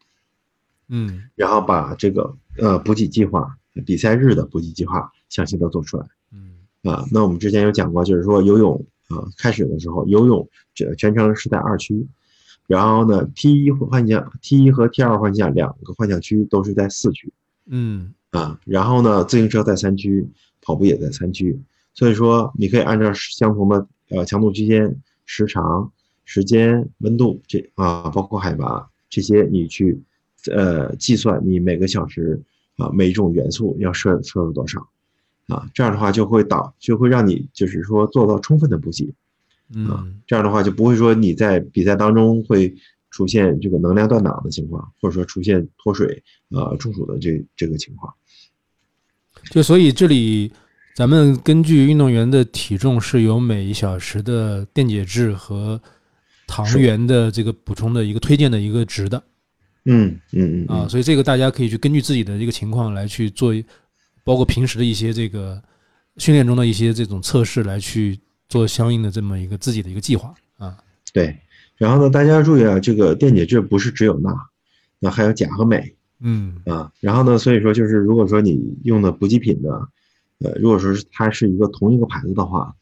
[0.89, 6.05] 嗯然后把这个呃补给计划、比赛日的补给计划详细的做出来。
[6.33, 12.07] 嗯啊，那我们之前有讲过，就是说游泳啊，开始的时候游泳这全程是在二区，
[12.67, 17.31] 然后呢 T 一换向 T 一和 T 二换向两个换向区都是在四区
[17.65, 20.27] 嗯啊，然后呢自行车在三区，
[20.61, 21.59] 跑步也在三区，
[21.93, 24.95] 所以说你可以按照相同的呃强度区间、
[25.25, 25.91] 时长、
[26.25, 29.99] 时间、温度这啊，包括海拔这些，你去
[30.51, 32.39] 呃计算你每个小时
[32.77, 34.87] 啊每一种元素要摄摄入多少。
[35.49, 39.13] 啊，这样的话就会导就会让你就是说做到充分的补给，
[39.73, 42.73] 嗯这样的话就不会说你在比赛当中会
[43.09, 48.13] 出现这个能量断档的情况，或者说出现脱水呃中暑的这这个情况。
[49.49, 50.51] 就所以这里
[50.95, 55.81] 咱们根据运动员的体重是有每一小时的电解质和
[56.45, 59.23] 糖原的这个补充的一个推荐的一个值的
[59.85, 63.53] 嗯嗯嗯啊，嗯，所以这个大家可以去根据自己的这个情况来去做，
[64.29, 65.59] 包括平时的一些这个
[66.17, 70.77] 训练中的一些这种测试来去做相应的这么一个自己的一个计划啊。
[71.11, 71.35] 对。
[71.77, 74.31] 然后呢，大家要注意啊，这个电解质不是只有钠，
[74.99, 76.91] 那还有钾和镁嗯啊。
[76.99, 79.87] 然后呢，所以说就是如果说你用的补给品呢，
[80.41, 82.75] 呃，如果说是它是一个同一个牌子的话，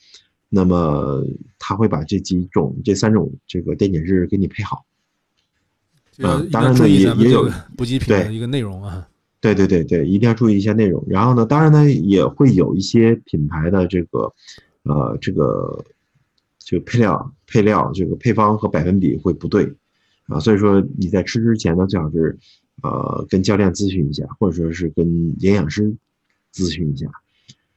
[0.50, 1.24] 那么
[1.58, 4.84] 它会把这几种这三种这个电解质给你配好。
[6.12, 9.08] 就是一定当然呢要注意也也有咱们这个补给品的一个内容啊。
[9.40, 11.04] 对对对对，一定要注意一下内容。
[11.08, 14.34] 然后呢，当然呢，也会有一些品牌的这个，
[14.84, 15.86] 呃，这个
[16.58, 19.72] 这个配料、配料这个配方和百分比会不对，
[20.28, 22.38] 啊，所以说你在吃之前呢，最好是
[22.82, 25.06] 呃跟教练咨询一下，或者说是跟
[25.40, 25.96] 营养师
[26.54, 27.06] 咨询一下。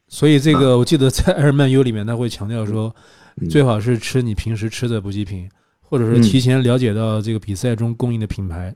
[0.08, 2.94] 所以这个我记得在艾尔曼优里面他会强调说，
[3.36, 5.48] 嗯最好是吃你平时吃的补给品，
[5.80, 8.74] 或者说嗯提前了解到这个比赛中供应的品牌，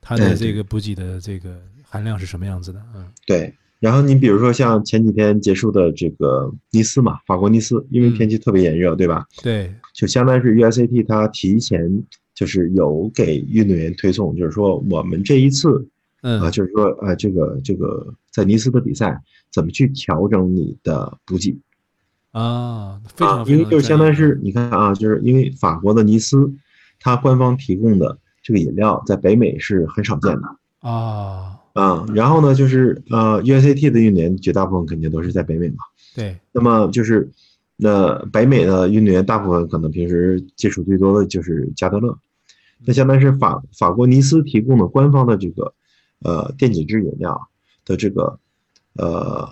[0.00, 1.60] 它的哎这个补给的这个
[1.92, 2.80] 含量是什么样子的。
[2.94, 9.26] 嗯对，然后你比如说像前几天结束的这个尼斯嘛，法国尼斯，因为嗯天气特别炎热，对吧？
[9.42, 12.02] 对，就相当于是 USAT 它提前
[12.34, 15.86] 就是有给运动员推送，就是说我们这一次
[16.22, 21.54] 嗯啊，就是说呃这个这个在尼斯的比赛怎么去调整你的补给
[22.30, 26.50] 啊，非啊常，非常因为就是相当于是你看啊，就是因为法国的尼斯，
[26.98, 30.88] 它官方提供的这个饮料在北美是很少见的。
[30.88, 35.76] 啊，啊，然后呢，就是呃，USAT 的运动员绝大部分肯定都是在北美嘛。
[36.14, 37.30] 对，那么就是，
[37.76, 42.18] 那北美的运动员大部分可能平时接触最多的就是加德乐，
[42.84, 45.72] 那相当于是法法国尼斯提供的官方的这个
[46.20, 47.48] 呃电解质饮料
[47.86, 48.38] 的这个
[48.94, 49.48] 呃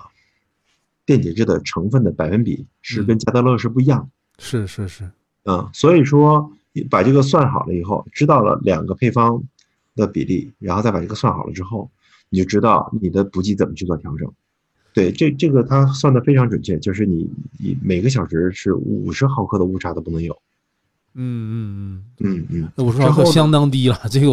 [1.07, 4.09] 电解质的成分的百分比是跟加德乐是不一样的。
[4.39, 5.11] 是是是，
[5.45, 6.53] 嗯，所以说
[6.91, 9.43] 把这个算好了以后，知道了两个配方
[9.97, 11.91] 的比例，然后再把这个算好了之后，
[12.31, 14.33] 你就知道你的补给怎么去做调整。
[14.95, 20.33] 对，这这个它算的非常准确，就是你你每个小时是五十毫克的误差都不能有。
[21.15, 24.31] 嗯嗯嗯嗯，那五十毫克相当低了，这个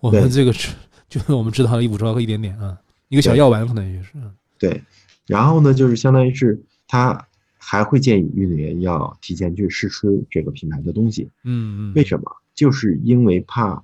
[0.00, 0.74] 我们这个是
[1.08, 4.10] 就是我们知道的一五十毫克一点点啊，一个小药丸可能也是。
[4.14, 4.80] 嗯对。
[5.26, 11.30] 然后呢，就是相当于是他还会建议运动员要提前去试吃这个品牌的东西。
[11.44, 12.24] 嗯嗯，为什么？
[12.54, 13.82] 就是因为怕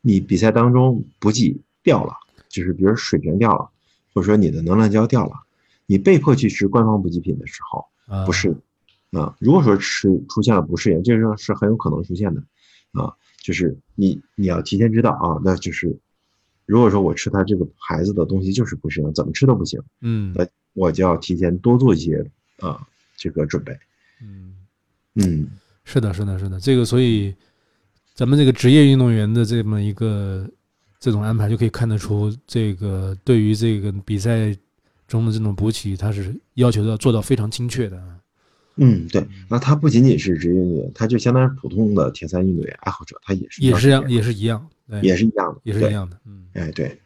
[0.00, 2.14] 你比赛当中补给掉了，
[2.48, 3.70] 就是比如水平掉了，
[4.12, 5.32] 或者说你的能量胶掉了，
[5.86, 9.36] 你被迫去吃官方补给品的时候，啊不适应啊。
[9.38, 12.42] 如果说吃出现了不适应，这个是很有可能出现的
[12.92, 13.12] 啊。
[13.40, 15.96] 就是你你要提前知道啊，那就是
[16.66, 22.24] 如果说我吃他这个牌子的东西就是不适应，怎么吃都不行，嗯那我就要提前多做一些
[22.58, 23.76] 啊这个准备。
[24.20, 24.54] 嗯，
[25.14, 25.48] 嗯
[25.84, 27.34] 是的，是的，是的，这个所以
[28.14, 30.46] 咱们这个职业运动员的这么一个
[31.00, 34.54] 这种安排，就可以看得出，这个对于这个比赛
[35.06, 38.18] 中的这种补给，它是要求要做到非常精确的啊。
[38.80, 44.70] 嗯，对，那他不仅仅是职业运动员，他就相当于普通的铁三运动员爱好者，他也是也是一样，也是一样，
[45.02, 46.44] 也是一样的，也是一样的，嗯。
[46.52, 46.96] 哎，对。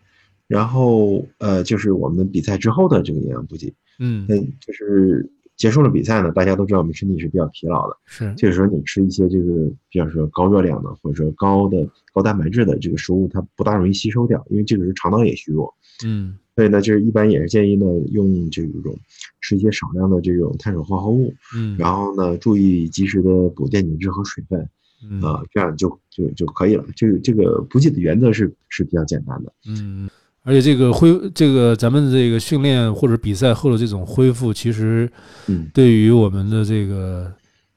[0.47, 5.27] 然后呃，就是我们比赛之后的这个营养补给，嗯，嗯，就是
[5.57, 15.73] 结束了比赛呢，大家都知道我们身体是比较疲劳的，是，这个时候你吃一些这个比较说高热量的或者说高的高蛋白质的这个食物，它不大容易吸收掉，因为这个时候肠道也虚弱，
[16.05, 16.37] 嗯。
[16.55, 18.95] 所以呢，就是一般也是建议呢用这种
[19.41, 24.69] 吃一些少量的这种碳水化合物，嗯，然后呢注意及时的补电解质和水分
[25.09, 25.23] 嗯。
[25.23, 26.85] 啊、这样就就就可以了。
[26.95, 29.53] 这个这个补给的原则是是比较简单的。
[29.67, 30.11] 嗯，
[30.45, 35.11] 而且这个恢这个咱们这个训练或者比赛后的这种恢复，其实
[35.47, 37.33] 嗯对于我们的这个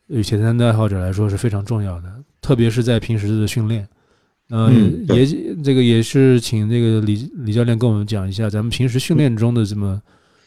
[0.09, 3.87] 呃铁三的爱好者来说是非常重要的，特别是在平时的训练。
[4.49, 5.25] 呃，嗯也
[5.63, 10.01] 这个也是请这个李李教练跟我们讲一下，咱们平时训练中的这么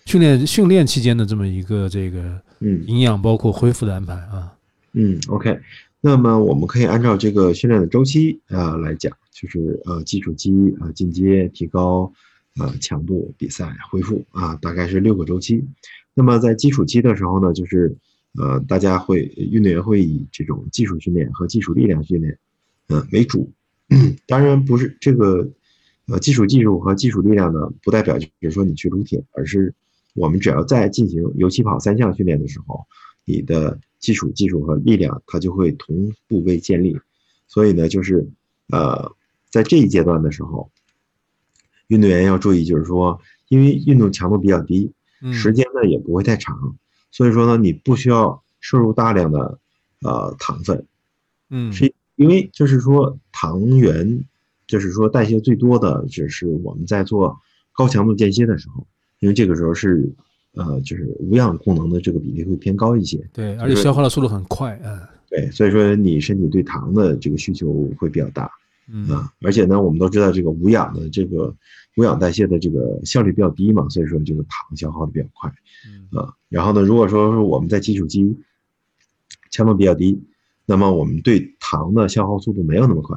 [0.07, 2.21] 训练训练期间的这么一个这个
[2.61, 4.53] 嗯营养包括恢复的安排啊。
[4.93, 5.59] 嗯，OK。
[6.09, 12.11] 那么我们可以按照这个训练的周期啊、来讲，就是呃基础期啊、进阶、提高
[12.57, 15.63] 啊、强度、比赛、恢复啊，大概是六个周期。
[16.15, 17.95] 那么在基础期的时候呢，就是
[18.39, 22.39] 呃大家会运动员会以这种技术训练和技术力量训练
[22.89, 23.53] 嗯、为主。
[24.27, 25.47] 当然不是这个
[26.07, 29.75] 呃基础技术和基础力量呢，不代表就是说你去撸铁，而是
[30.15, 32.87] 我们只要在进行游起跑三项训练的时候，
[33.27, 36.99] 你的基础技术和力量它就会同步被建立。
[37.47, 38.29] 所以呢，就是
[38.71, 39.13] 呃
[39.51, 40.71] 在这一阶段的时候，
[41.87, 46.77] 运动员要注意，就是说，因为运动强度比较低，嗯，时间呢也不会太长，
[47.11, 49.59] 所以说呢，你不需要摄入大量的
[50.03, 50.87] 呃糖分，
[51.49, 51.73] 嗯。
[51.73, 54.25] 是因为就是说糖原，
[54.67, 57.41] 就是说代谢最多的只是我们在做
[57.73, 58.87] 高强度间歇的时候，
[59.21, 60.13] 因为这个时候是
[60.53, 64.99] 呃就是无氧功能的这个比例会偏高一些，对，而且消化的速度很快，嗯。
[65.31, 68.51] 对，所以说你身体对糖的这个需求会比较大
[68.91, 69.07] 嗯。
[69.09, 71.55] 啊，而且呢，我们都知道这个无氧的这个
[71.97, 75.53] 无氧代谢的这个效率比较低嘛，所以说这个糖消耗的比较快。
[75.87, 76.19] 嗯。
[76.19, 78.35] 啊，然后呢，如果说是我们在基础期
[79.51, 80.19] 强度比较低，
[80.65, 83.17] 那么我们对糖的消耗速度没有那么快，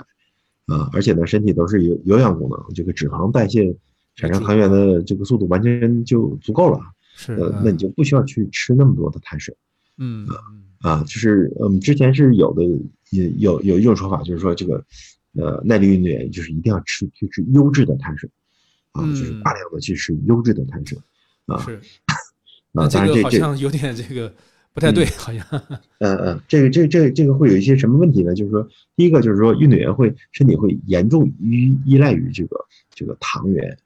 [0.66, 3.74] 啊，而且呢，身体都是有有氧功能，这个脂肪代谢
[4.16, 6.80] 产生糖原的这个速度完全就足够了，
[7.16, 9.56] 是，呃，那你就不需要去吃那么多的碳水
[9.98, 10.64] 嗯嗯。
[10.80, 12.64] 啊，就是嗯，之前是有的，
[13.12, 14.84] 有有有一种说法，就是说这个
[15.34, 18.30] 呃耐力运动员就是一定要吃去吃优质的碳水，
[18.94, 19.42] 啊，就是嗯。
[19.44, 20.98] 大量的去吃优质的碳水，
[21.46, 22.16] 啊是，啊，
[22.72, 24.34] 那这个好像有点这个
[24.74, 25.46] 不太对，好像。
[26.00, 28.34] 嗯 嗯，这个这个这个这个会有一些什么问题呢？
[28.34, 32.58] 就是说，第一个就是说，运动员会身体会严重依依赖于这个
[32.90, 33.78] 这个糖原，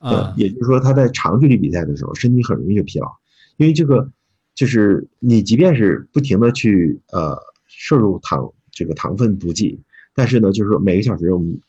[0.00, 3.08] 呃啊，也就是说，他在长距离比赛的时候，身体很容易就疲劳，
[3.56, 4.10] 因为这个
[4.54, 9.78] 就是你即便是不停的去呃摄入糖这个糖分补给，
[10.14, 11.60] 但是呢，就是说每个小时我们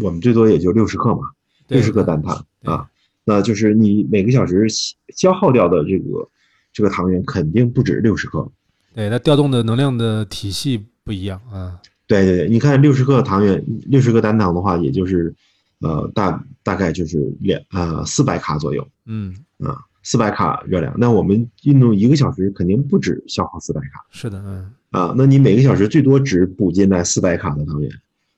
[0.00, 1.30] 我们最多也就六十克嘛，
[1.68, 2.88] 六十克单糖啊，
[3.24, 4.66] 那就是你每个小时
[5.14, 6.28] 消耗掉的这个
[6.72, 8.50] 这个糖原肯定不止六十克。
[8.94, 15.34] 对，它调动的能量的体系不一样啊，对对对，你看六十克糖原，六十克单糖的话，也就是
[15.80, 20.94] 呃大大概就是两呃四百卡左右嗯，啊，四百卡热量。
[20.98, 27.90] 那我们运动一个小时肯定不止消耗四百卡是的，嗯啊，那你每个小时最多只补进来四百卡的糖原，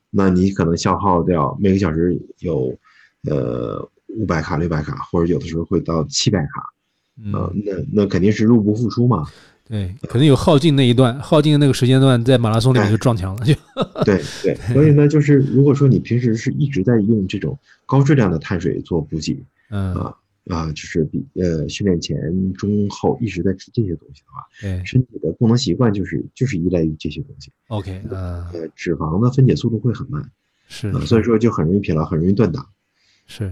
[0.09, 2.77] 那你可能消耗掉每个小时有
[3.23, 6.61] 呃五百卡、六百卡，或者有的时候会到七百卡
[7.37, 9.25] 啊，嗯，那那肯定是入不敷出嘛。
[9.71, 12.91] 对，可能有耗尽那一段，耗尽的那个时间段，在马拉松里面哎。
[12.91, 13.53] 就撞墙了，就。
[14.03, 20.13] 对对，所以呢，就是如果说你平时是一直在用这种高质量的碳水做补给嗯，啊
[20.49, 24.83] 啊，就是比呃训练前、中、后一直在吃这些东西的话，对。
[24.83, 30.29] 身体的功能习惯就是就是依赖于这些东西，，OK，嗯，呃，脂肪的分解速度会很慢
[30.67, 32.67] 是啊，，所以说就很容易疲劳，很容易断档。
[33.25, 33.45] 是，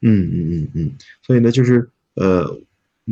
[0.00, 2.58] 嗯嗯嗯嗯，所以呢，就是呃，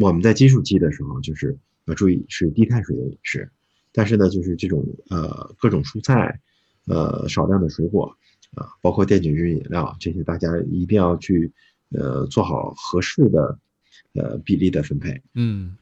[0.01, 3.51] 我们在基础期的时候，就是要注意是低碳水的饮食，
[3.92, 6.40] 但是呢，就是这种呃各种蔬菜，
[6.87, 8.16] 呃少量的水果
[8.55, 11.53] 啊、包括电解质饮料这些，大家一定要去
[11.90, 13.59] 呃做好合适的
[14.14, 15.22] 呃比例的分配。
[15.35, 15.77] 嗯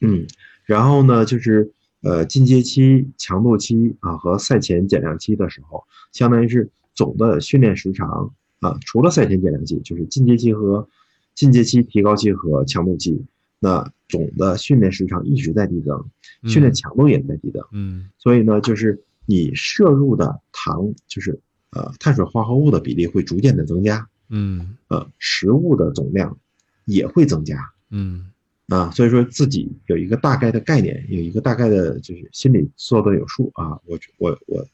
[0.00, 0.26] 嗯，
[0.64, 10.88] 然后呢，就是呃进阶期、强度期啊和赛前减量期的时候，相当于是总的训练时长啊，除了赛前减量期，就是进阶期和
[11.34, 13.24] 进阶期、提高期和强度期，
[13.60, 16.04] 那总的训练时长一直在递增，
[16.44, 21.38] 训练嗯强度也在递增，嗯所以呢，就是你摄入的糖，就是
[21.72, 26.38] 呃碳水化合物的比例会逐渐的增加，嗯呃食物的总量
[26.84, 27.58] 也会增加。
[27.90, 28.30] 嗯
[28.68, 33.78] 啊，所以说自己有一个大概的概念，有一个大概的就是心里做的有数啊。
[33.86, 34.64] 我我我，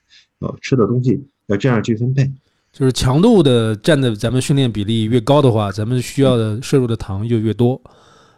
[0.41, 2.31] 呃，吃的东西要这样去分配。
[2.73, 7.81] 就是强度的占的咱们训练比例越高的话，咱们需要的摄入的糖就越多。
[7.85, 7.91] 啊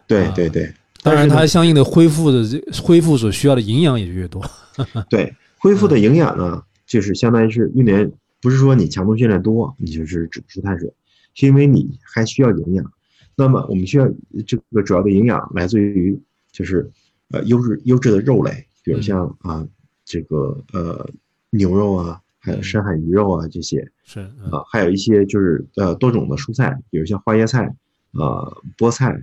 [0.07, 4.43] 对对对，当然，但是它相应的恢复的这恢复所需要的营养也就越多。
[5.09, 10.91] 对恢复的营养呢，就是相当于是运动员，不是说你强度训练多，你就是只吃碳水，
[11.33, 12.91] 是因为你还需要营养。
[13.35, 14.09] 那么我们需要
[14.45, 16.19] 这个主要的营养来自于
[16.51, 16.89] 就是
[17.29, 19.67] 呃优质优质的肉类，比如像啊
[20.05, 21.07] 这个呃
[21.49, 23.87] 牛肉啊，还有深海鱼肉啊这些。
[24.03, 27.75] 是，嗯啊，还有一些就是呃多种的蔬菜，比如像花椰菜、
[28.13, 29.21] 呃菠菜，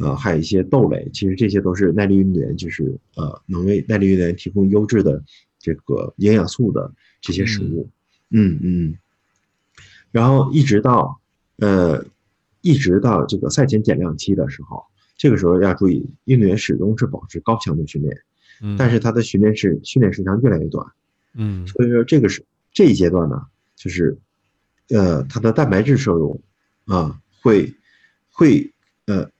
[0.00, 5.22] 呃还有一些豆类，其实这些都是耐力运动员就是呃能为耐力运动员提供优质的
[5.58, 7.88] 这个营养素的这些食物。
[8.30, 8.98] 嗯嗯嗯。
[10.10, 11.20] 然后一直到
[11.58, 12.04] 呃
[12.62, 14.84] 一直到这个赛前减量期的时候，
[15.16, 18.16] 这个时候要注意，运动员始终是保持高强度训练，
[18.62, 20.86] 嗯，但是他的训练是训练时长越来越短。
[21.34, 24.18] 嗯所以说这个是这一阶段呢，就是，
[24.88, 26.40] 呃，他的蛋白质摄入
[26.86, 27.72] 啊会
[28.32, 28.72] 会
[29.06, 29.30] 呃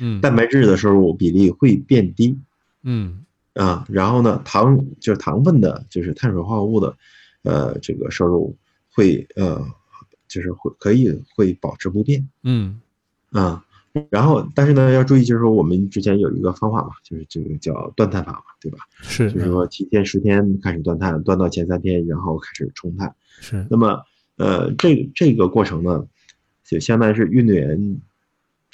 [0.00, 2.38] 嗯蛋白质的摄入比例会变低
[2.82, 6.96] 嗯啊，然后呢糖就是糖分的，就是碳水化合物的，
[7.42, 8.56] 呃这个摄入
[8.92, 9.64] 会呃
[10.28, 12.80] 就是会可以会保持不变嗯
[13.30, 13.62] 啊。
[14.10, 18.80] 然后，但是呢，要注意，就是说我们之前有一个方法嘛，就是这个叫断碳法嘛，对吧？
[19.00, 23.14] 是就是说提前十天开始断碳，断到前三天，然后开始冲碳。
[23.40, 24.02] 是那么，
[24.36, 26.06] 呃，这这个过程呢，
[26.62, 27.98] 就相当于是运动员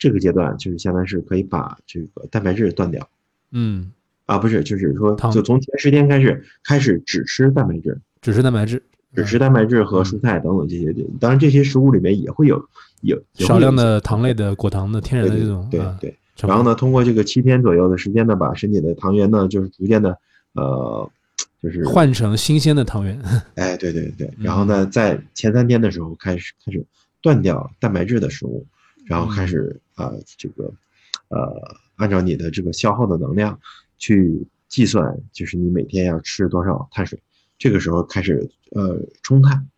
[0.03, 3.09] 这个阶段，就是相当于是可以把这个蛋白质断掉。
[3.53, 3.93] 嗯。
[4.27, 8.83] 啊，不是，就是说，就从前十天开始开始只吃蛋白质，只吃蛋白质，
[9.15, 10.95] 只吃蛋白质和蔬菜等等这些。
[11.21, 12.65] 当然，这些食物里面也会有
[13.03, 15.69] 有少量的糖类的果糖的天然的对这种啊
[16.01, 16.17] 对对。
[16.49, 20.17] 然后呢，通过这个七天左右的时间呢，把身体的糖原呢，就是逐渐的，
[20.55, 21.11] 呃，
[21.61, 23.21] 就是换成新鲜的糖原，
[23.57, 24.45] 哎，对对对，嗯。
[24.45, 26.83] 然后呢，在前三天的时候开始开始
[27.21, 28.65] 断掉蛋白质的食物，
[29.05, 30.73] 然后开始啊、呃这个
[31.29, 33.59] 呃按照你的这个消耗的能量
[33.99, 37.21] 去计算，就是你每天要吃多少碳水，
[37.59, 39.69] 这个时候开始呃冲碳，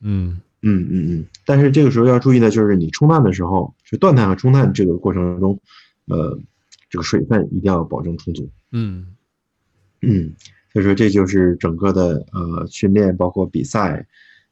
[0.00, 0.40] 嗯。
[0.64, 5.60] 嗯嗯嗯，但是这个时候要注意的就是你冲碳的时候，就断碳和冲碳这个过程中，
[6.06, 6.38] 呃
[6.88, 8.48] 这个水分一定要保证充足。
[8.70, 9.16] 嗯。
[10.02, 10.32] 嗯，
[10.72, 14.06] 所以说这就是整个的呃训练，包括比赛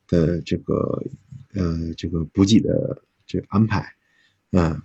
[0.08, 1.00] 的这个
[1.54, 3.94] 呃这个补给的这个安排，
[4.50, 4.82] 嗯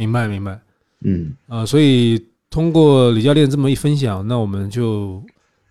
[0.00, 0.58] 明白明白。
[1.02, 5.22] 嗯啊，所以通过李教练这么一分享，那我们就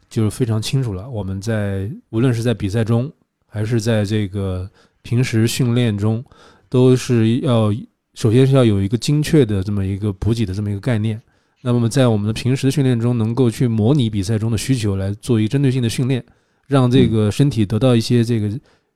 [0.08, 1.10] 就非常清楚了。
[1.10, 3.12] 我们在无论是在比赛中，
[3.48, 4.70] 还是在这个
[5.02, 6.24] 平时训练中，
[6.70, 7.74] 都是要
[8.14, 11.20] 首先是要有一个精确的这么一个补给的这么一个概念。
[11.62, 16.24] 那么在我们的平时训练中，能够去模拟比赛中的需求，来做一个针对性的训练，
[16.68, 18.48] 让这个身体得到一些这个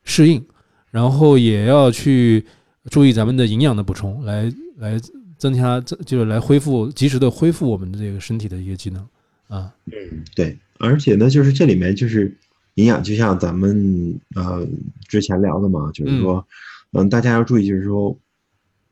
[0.03, 0.45] 适应，
[0.91, 2.45] 然后也要去
[2.91, 4.99] 注意咱们的营养的补充，来来
[5.43, 9.05] 增加，这就是来恢复及时的恢复我们的这个身体的一个机能
[9.49, 9.75] 啊。
[9.87, 12.33] 嗯，对，而且呢，就是这里面就是
[12.75, 14.65] 营养，就像咱们呃
[15.05, 16.47] 之前聊的嘛，就是说，
[16.93, 18.17] 嗯，大家要注意，就是说，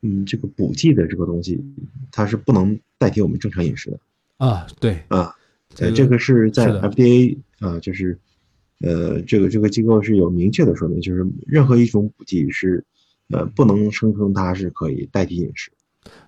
[0.01, 1.57] 嗯，这个补剂的这个东西，
[2.11, 3.99] 它是不能代替我们正常饮食的。
[4.35, 5.33] 啊，对，啊，
[5.77, 8.19] 呃，这个这个是在 FDA 啊，就是
[8.81, 12.83] 呃，这个这个机构是有明确的说明，就是任何一种补剂是
[13.29, 15.71] 呃不能声称它是可以代替饮食。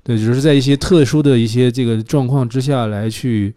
[0.03, 3.53] 对，只是在一些特殊的一些这个状况之下来去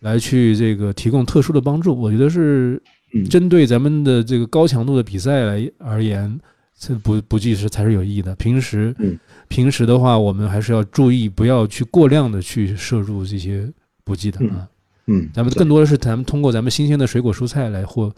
[0.00, 2.82] 来去这个提供特殊的帮助，我觉得是
[3.14, 6.40] 嗯针对咱们的这个高强度的比赛来而言，
[6.78, 8.34] 这补补剂是才是有意义的。
[8.36, 9.18] 平时嗯
[9.48, 13.70] 平时的话，我们还是要注意，不要去过量的去摄入这些
[14.02, 14.68] 补剂的嗯啊。
[15.06, 18.10] 嗯，咱们更多的是咱们通过咱们新鲜的水果蔬菜来获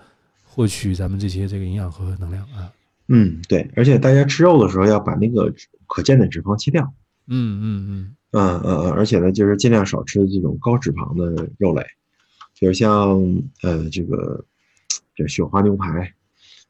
[0.44, 2.70] 获取咱们这些这个营养和能量啊。
[3.08, 6.92] 嗯对，而且大家吃肉的时候要把那个脂可见的脂肪切掉。
[7.26, 11.82] 嗯嗯嗯，嗯嗯嗯，而且呢，就是尽量少吃这种高脂肪的肉类，
[12.58, 13.18] 比如像
[13.62, 14.44] 呃这个
[15.14, 16.12] 这雪花牛排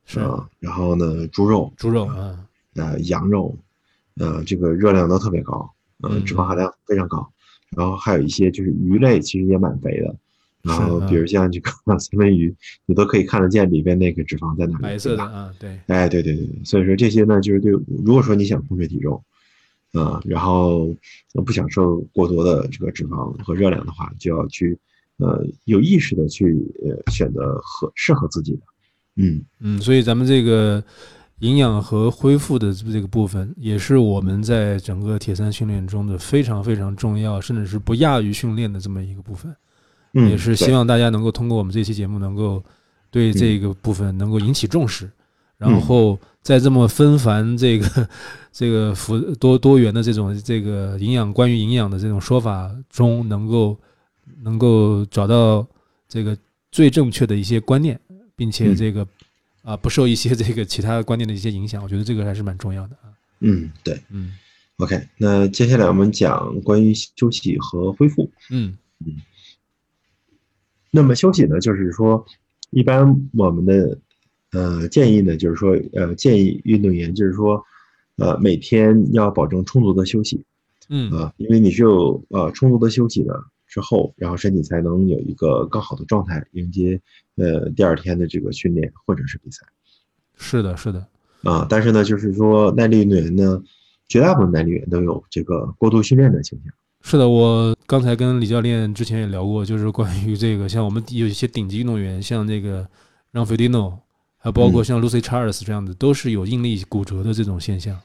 [0.04, 0.20] 是。
[0.20, 3.56] 啊、然后呢猪肉、猪肉啊，呃羊肉，
[4.16, 5.70] 呃这个热量都特别高，
[6.02, 7.26] 呃嗯脂肪含量非常高，
[7.76, 10.14] 然后还有一些就是鱼类其实也蛮肥的，
[10.62, 12.54] 然后比如像这个 三文鱼，
[12.86, 16.64] 你都可以看得见里边那个脂肪在哪里，白色的啊，对，哎，对对对，对。
[16.64, 17.72] 所以说这些呢，就是对，
[18.04, 19.22] 如果说你想控制体重，
[19.94, 20.94] 啊、然后
[21.34, 24.78] 呃不享受过多的这个脂肪和热量的话，就要去
[25.18, 28.62] 呃有意识的去呃选择合适合自己的，
[29.16, 30.82] 嗯嗯，所以咱们这个
[31.40, 39.54] 营养和恢复的这个部分，也是我们在整个铁三训练中的非常非常重要，甚至是不亚于训练的这么一个部分。
[40.14, 42.62] 嗯，也是希望大家能够通过我们这期节目，能够
[43.10, 45.10] 对这个部分能够引起重视，
[45.56, 48.08] 然后在这么纷繁这个
[48.52, 53.78] 这个复多多元的这种这个营养关于营养的这种说法中，能够
[54.42, 55.66] 能够找到
[56.08, 56.36] 这个
[56.70, 57.98] 最正确的一些观念，
[58.36, 58.76] 并且嗯。
[58.76, 59.06] 这个
[59.62, 63.08] 啊不受一些这个其他观念的一些影响，我觉得这个还是蛮重要的啊。
[63.40, 63.98] 嗯对。
[64.10, 64.34] 嗯
[64.76, 68.30] ，OK，那接下来我们讲关于休息和恢复。
[68.50, 68.76] 嗯。
[69.06, 69.16] 嗯。
[70.90, 72.24] 那么休息呢，就是说，
[72.70, 73.98] 一般我们的
[74.54, 77.62] 呃建议呢，就是说呃建议运动员就是说，
[78.16, 80.42] 呃每天要保证充足的休息
[80.88, 81.10] 嗯。
[81.12, 87.00] 啊、因为你只有呃充足的休息了之后，然后身体才能有一个更好的状态迎接
[87.36, 89.66] 呃第二天的这个训练或者是比赛。
[90.36, 91.06] 是的，是的，
[91.42, 93.62] 啊、但是呢，就是说耐力运动员呢，
[94.06, 96.72] 绝大部分耐力运动员都有这个过度训练的倾向。
[97.02, 102.88] 是的，我刚才跟李教练之前也聊过，就是关于这个，像我们有一些顶级运动员，像这个
[103.30, 103.98] 让菲迪诺，
[104.44, 107.98] 还包括像 Lucy Charles 这样的，都是有应力骨折的这种现象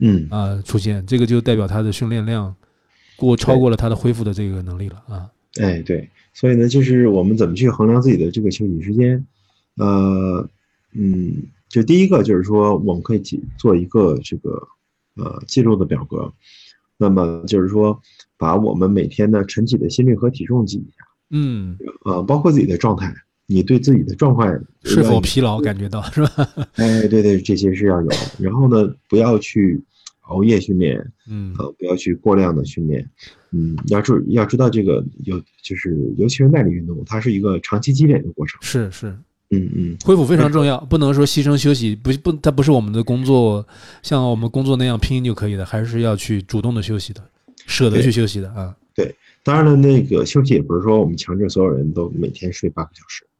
[0.00, 0.26] 嗯。
[0.28, 2.52] 啊、出现，这个就代表他的训练量
[3.14, 5.30] 过超过了他的恢复的这个能力了啊。
[5.60, 9.24] 哎，对，所以呢，就是我们怎么去衡量自己的这个休息时间？
[9.76, 10.48] 呃，
[10.94, 14.60] 嗯，就第一个就是说，我们可以记做一个这个
[15.14, 16.32] 呃记录的表格，
[16.98, 18.02] 那么就是说，
[18.36, 23.14] 把我们每天的晨起的心率和体重记一下，嗯，呃，包括自己的状态，
[23.46, 24.48] 你对自己的状况
[24.82, 26.48] 是否疲劳感觉到是吧？
[26.76, 28.16] 哎，对对，这些是要有的。
[28.38, 29.82] 然后呢，不要去
[30.22, 33.06] 熬夜训练，嗯呃，不要去过量的训练，
[33.52, 38.58] 嗯，要知要知道这个有就是尤其是耐力运动，它是一个长期积累的过程。
[38.62, 39.08] 是是，
[39.50, 43.66] 嗯嗯，恢复非常重要，不能说牺牲休息，不不，它不是我们的工作，
[44.02, 47.22] 像我们工作那样拼就可以的，还是要去主动的休息的，
[47.66, 48.74] 舍得去休息的啊。
[48.94, 53.33] 对当然了，那个休息也不是说我们强制所有人都每天睡八个小时，嗯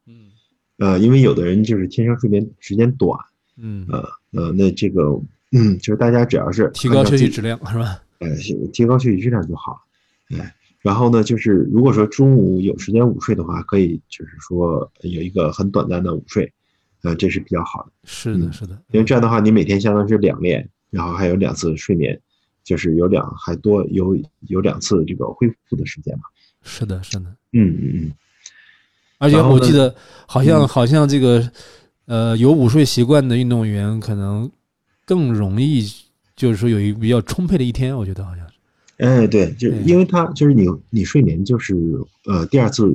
[0.77, 3.17] 呃，因为有的人就是天生睡眠时间短，
[3.57, 5.03] 嗯，呃呃，那这个
[5.51, 8.01] 嗯，就是大家只要是提高休息质质量是吧？
[8.19, 8.35] 呃，
[8.73, 10.37] 提高休息质量就好了。
[10.37, 16.51] 哎，然后呢，就是如果说中午有时间午睡的话，可以就是说有一个很短暂的午睡，
[17.03, 22.19] 呃，这是比较好的，是的，嗯是的，因为这样的话，你每天相当于是两练，然后还有两次睡眠，
[22.63, 24.17] 就是有两还多有
[24.47, 26.23] 有两次这个恢复的时间嘛。
[26.63, 27.29] 是的，是的。
[27.53, 28.11] 嗯嗯嗯，
[29.17, 29.93] 而且我记得
[30.27, 31.49] 好像嗯好像这个
[32.05, 34.49] 呃有午睡习惯的运动员可能
[35.05, 35.89] 更容易，
[36.35, 38.55] 就是说有一比较充沛的一天，我觉得好像是。
[38.97, 41.75] 哎，对，就是因为他就是你你睡眠就是
[42.25, 42.85] 呃第二次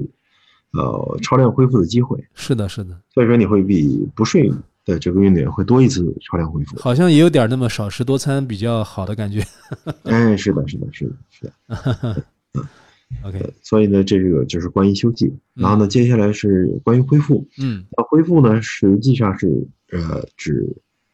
[0.72, 4.50] 呃超量恢复的机会，是的，是的，所以说你会比不睡
[4.84, 6.78] 的这个运动员会多一次超量恢复。
[6.78, 9.44] 好像也有点那么少食多餐比较好的感觉。
[10.04, 12.24] 哎，是的，是的，是的，是的。
[13.22, 15.32] OK，所以呢，这个就是关于休息。
[15.54, 17.46] 然后呢，接下来是关于恢复。
[17.58, 20.66] 嗯那恢复呢，实际上是呃指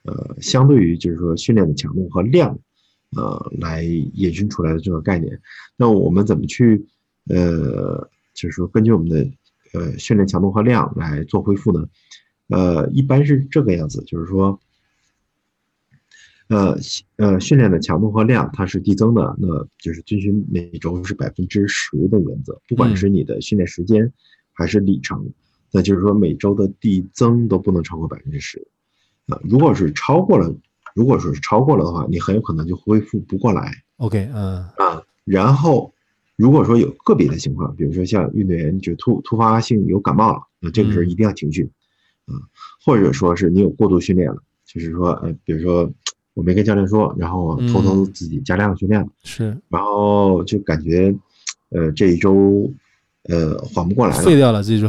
[0.05, 2.59] 呃相对于就是说训练的强度和量，
[3.16, 5.40] 呃来引申出来的这个概念。
[5.76, 6.86] 那我们怎么去
[7.28, 9.28] 呃就是说根据我们的
[9.72, 11.88] 呃训练强度和量来做恢复呢？
[12.49, 14.61] 呃，一般是这个样子，就是说。
[16.49, 16.78] 呃
[17.16, 24.12] 呃，训练的强度和量它是递增的，那就是遵循每周是百分之十的原则，不管是你的训练时间
[24.53, 25.28] 还是里程，
[25.72, 28.66] 那就是说每周的递增都不能超过百分之十。
[29.26, 30.55] 啊，如果是超过了
[30.94, 35.03] 如果说是超过了的话，你很有可能就恢复不过来 OK，嗯啊。
[35.24, 35.92] 然后
[36.36, 41.68] 如果说有个别的情况，比如说像运动员就突突发性有感冒了，那这个时候一定要停训
[42.26, 42.38] 啊，
[42.84, 45.92] 或者说是你有过度训练了，就是说呃，比如说
[46.37, 51.12] 我没跟教练说，然后我偷偷自己加量训练了，是，然后就感觉
[51.70, 52.70] 呃这一周
[53.30, 54.87] 呃缓不过来了，废掉了这一周，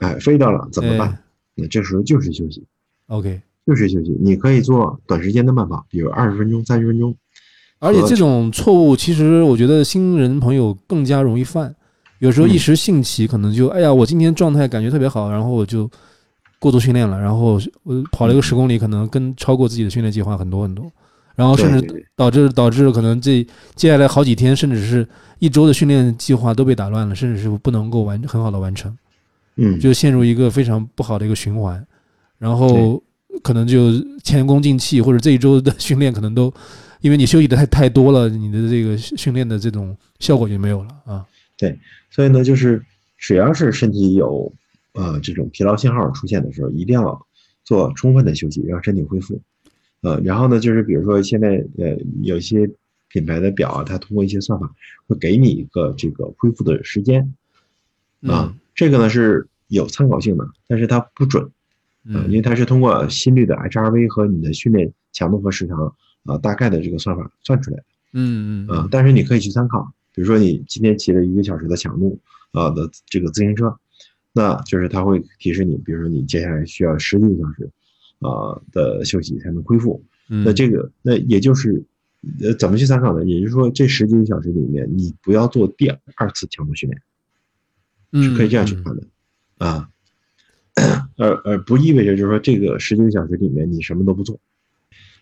[0.00, 1.16] 哎，废掉了怎么办？
[1.54, 2.64] 那这时候就是休息
[3.06, 4.10] ，OK，就是休息。
[4.20, 7.14] 你可以做短时间的慢跑，比如二十分钟、三十分钟。
[7.78, 11.72] 而且这种错误，其实我觉得新人朋友更加容易犯。
[12.18, 15.88] 有时候一时兴起，可能就哎呀，我今天状态感觉特别好，然后我就
[16.58, 20.90] 过度训练了，然后我跑了一个十公里，可能跟超过自己的训练计划很多很多，
[21.36, 25.06] 然后甚至导致导致可能这接下来好几天，甚至是
[25.38, 28.96] 一周的训练计划都被打乱了，甚至是不能够完很好的完成。
[29.56, 31.84] 嗯，就陷入一个非常不好的一个循环，
[32.38, 33.02] 然后
[33.42, 33.92] 可能就
[34.22, 36.52] 前功尽弃，或者这一周的训练可能都
[37.00, 41.24] 因为你休息的太太多了，你的这个训练的这种效果就没有了啊。
[41.56, 41.76] 对，
[42.10, 42.80] 所以呢，就是
[43.16, 44.52] 只要是身体有
[44.92, 47.26] 呃这种疲劳信号出现的时候，一定要
[47.64, 49.40] 做充分的休息，让身体恢复。
[50.00, 52.70] 呃，然后呢，就是比如说现在呃有一些
[53.08, 54.72] 品牌的表啊，它通过一些算法
[55.06, 57.34] 会给你一个这个恢复的时间
[58.22, 58.54] 啊。
[58.74, 61.50] 这个呢是有参考性的，但是它不准，
[62.04, 72.20] 嗯，因为它是通过心率的 HRV 和你的训练强度和时长啊大概的这个算法算出来的，嗯嗯啊，但是你可以去参考，比如说你今天骑了一个小时的强度
[72.52, 73.76] 啊的这个自行车，
[74.38, 77.70] 那就是它会提示你，比如说你接下来需要十几个小时
[78.20, 80.02] 啊的休息才能恢复，
[80.44, 81.84] 那这个那也就是
[82.40, 83.24] 呃怎么去参考呢？
[83.24, 87.02] 也就是说这十几个小时里面你不要做第二次强度训练。
[88.10, 89.02] 是可以这样去看的，
[89.58, 89.90] 啊，
[91.18, 94.40] 而而不意味着就是说这个十几个小时里面你什么都不做，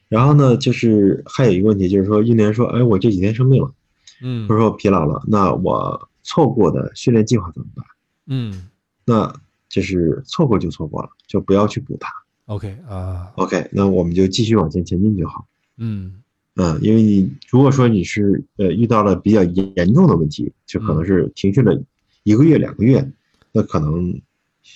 [0.09, 3.75] 然后呢，就是还有一个问题就是说，运动员说，哎，我这几天生病了，
[4.23, 7.85] 嗯，或者说疲劳了，那我错过的训练计划怎么办？
[8.29, 8.69] 嗯，
[9.07, 9.35] 那
[9.69, 12.13] 就是错过就错过了，就不要去补它。
[12.47, 15.47] OK 啊，OK，那我们就继续往前前进就好。
[15.79, 16.23] 嗯
[16.55, 21.83] 嗯，因为你如果说你是呃遇到了比较严重的问题，就可能是停训了。
[22.23, 23.11] 一个月两个月，
[23.53, 24.21] 那可能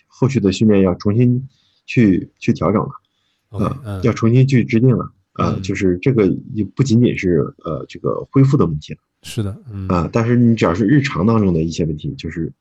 [0.06, 1.48] 后续的训练要重新
[1.86, 9.50] 去去调整了，啊，要重新去制定了，啊，就是这个也不仅仅是呃这个恢复的问题了，是的，
[9.88, 12.52] 啊，但是你只要是日常当中的一些问题，就是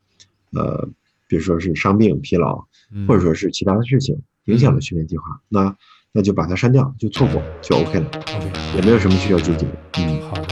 [0.54, 0.88] 呃，
[1.30, 2.66] 比如说是伤病、疲劳，
[3.08, 5.74] 或者说是其他的事情影响了训练计划，那
[6.12, 10.48] 那就把它删掉，就错过就 OK 了，OK，也没有什么需要纠结的，嗯，好的。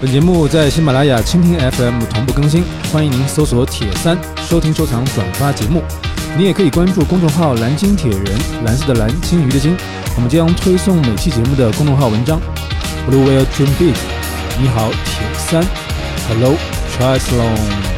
[0.00, 5.82] 本节目在喜马拉雅、蜻蜓 FM 同步更新，欢迎您搜索“铁三”收听、收藏、转发节目。
[6.36, 8.24] 你也可以关注公众号“蓝鲸铁人”，
[8.64, 9.76] 蓝色的蓝，鲸鱼的鲸，
[10.16, 12.40] 我们将推送每期节目的公众号文章。
[13.08, 13.94] Blue Whale Dream Big，
[14.60, 15.64] 你好，铁三
[16.28, 17.93] ，Hello，Triathlon。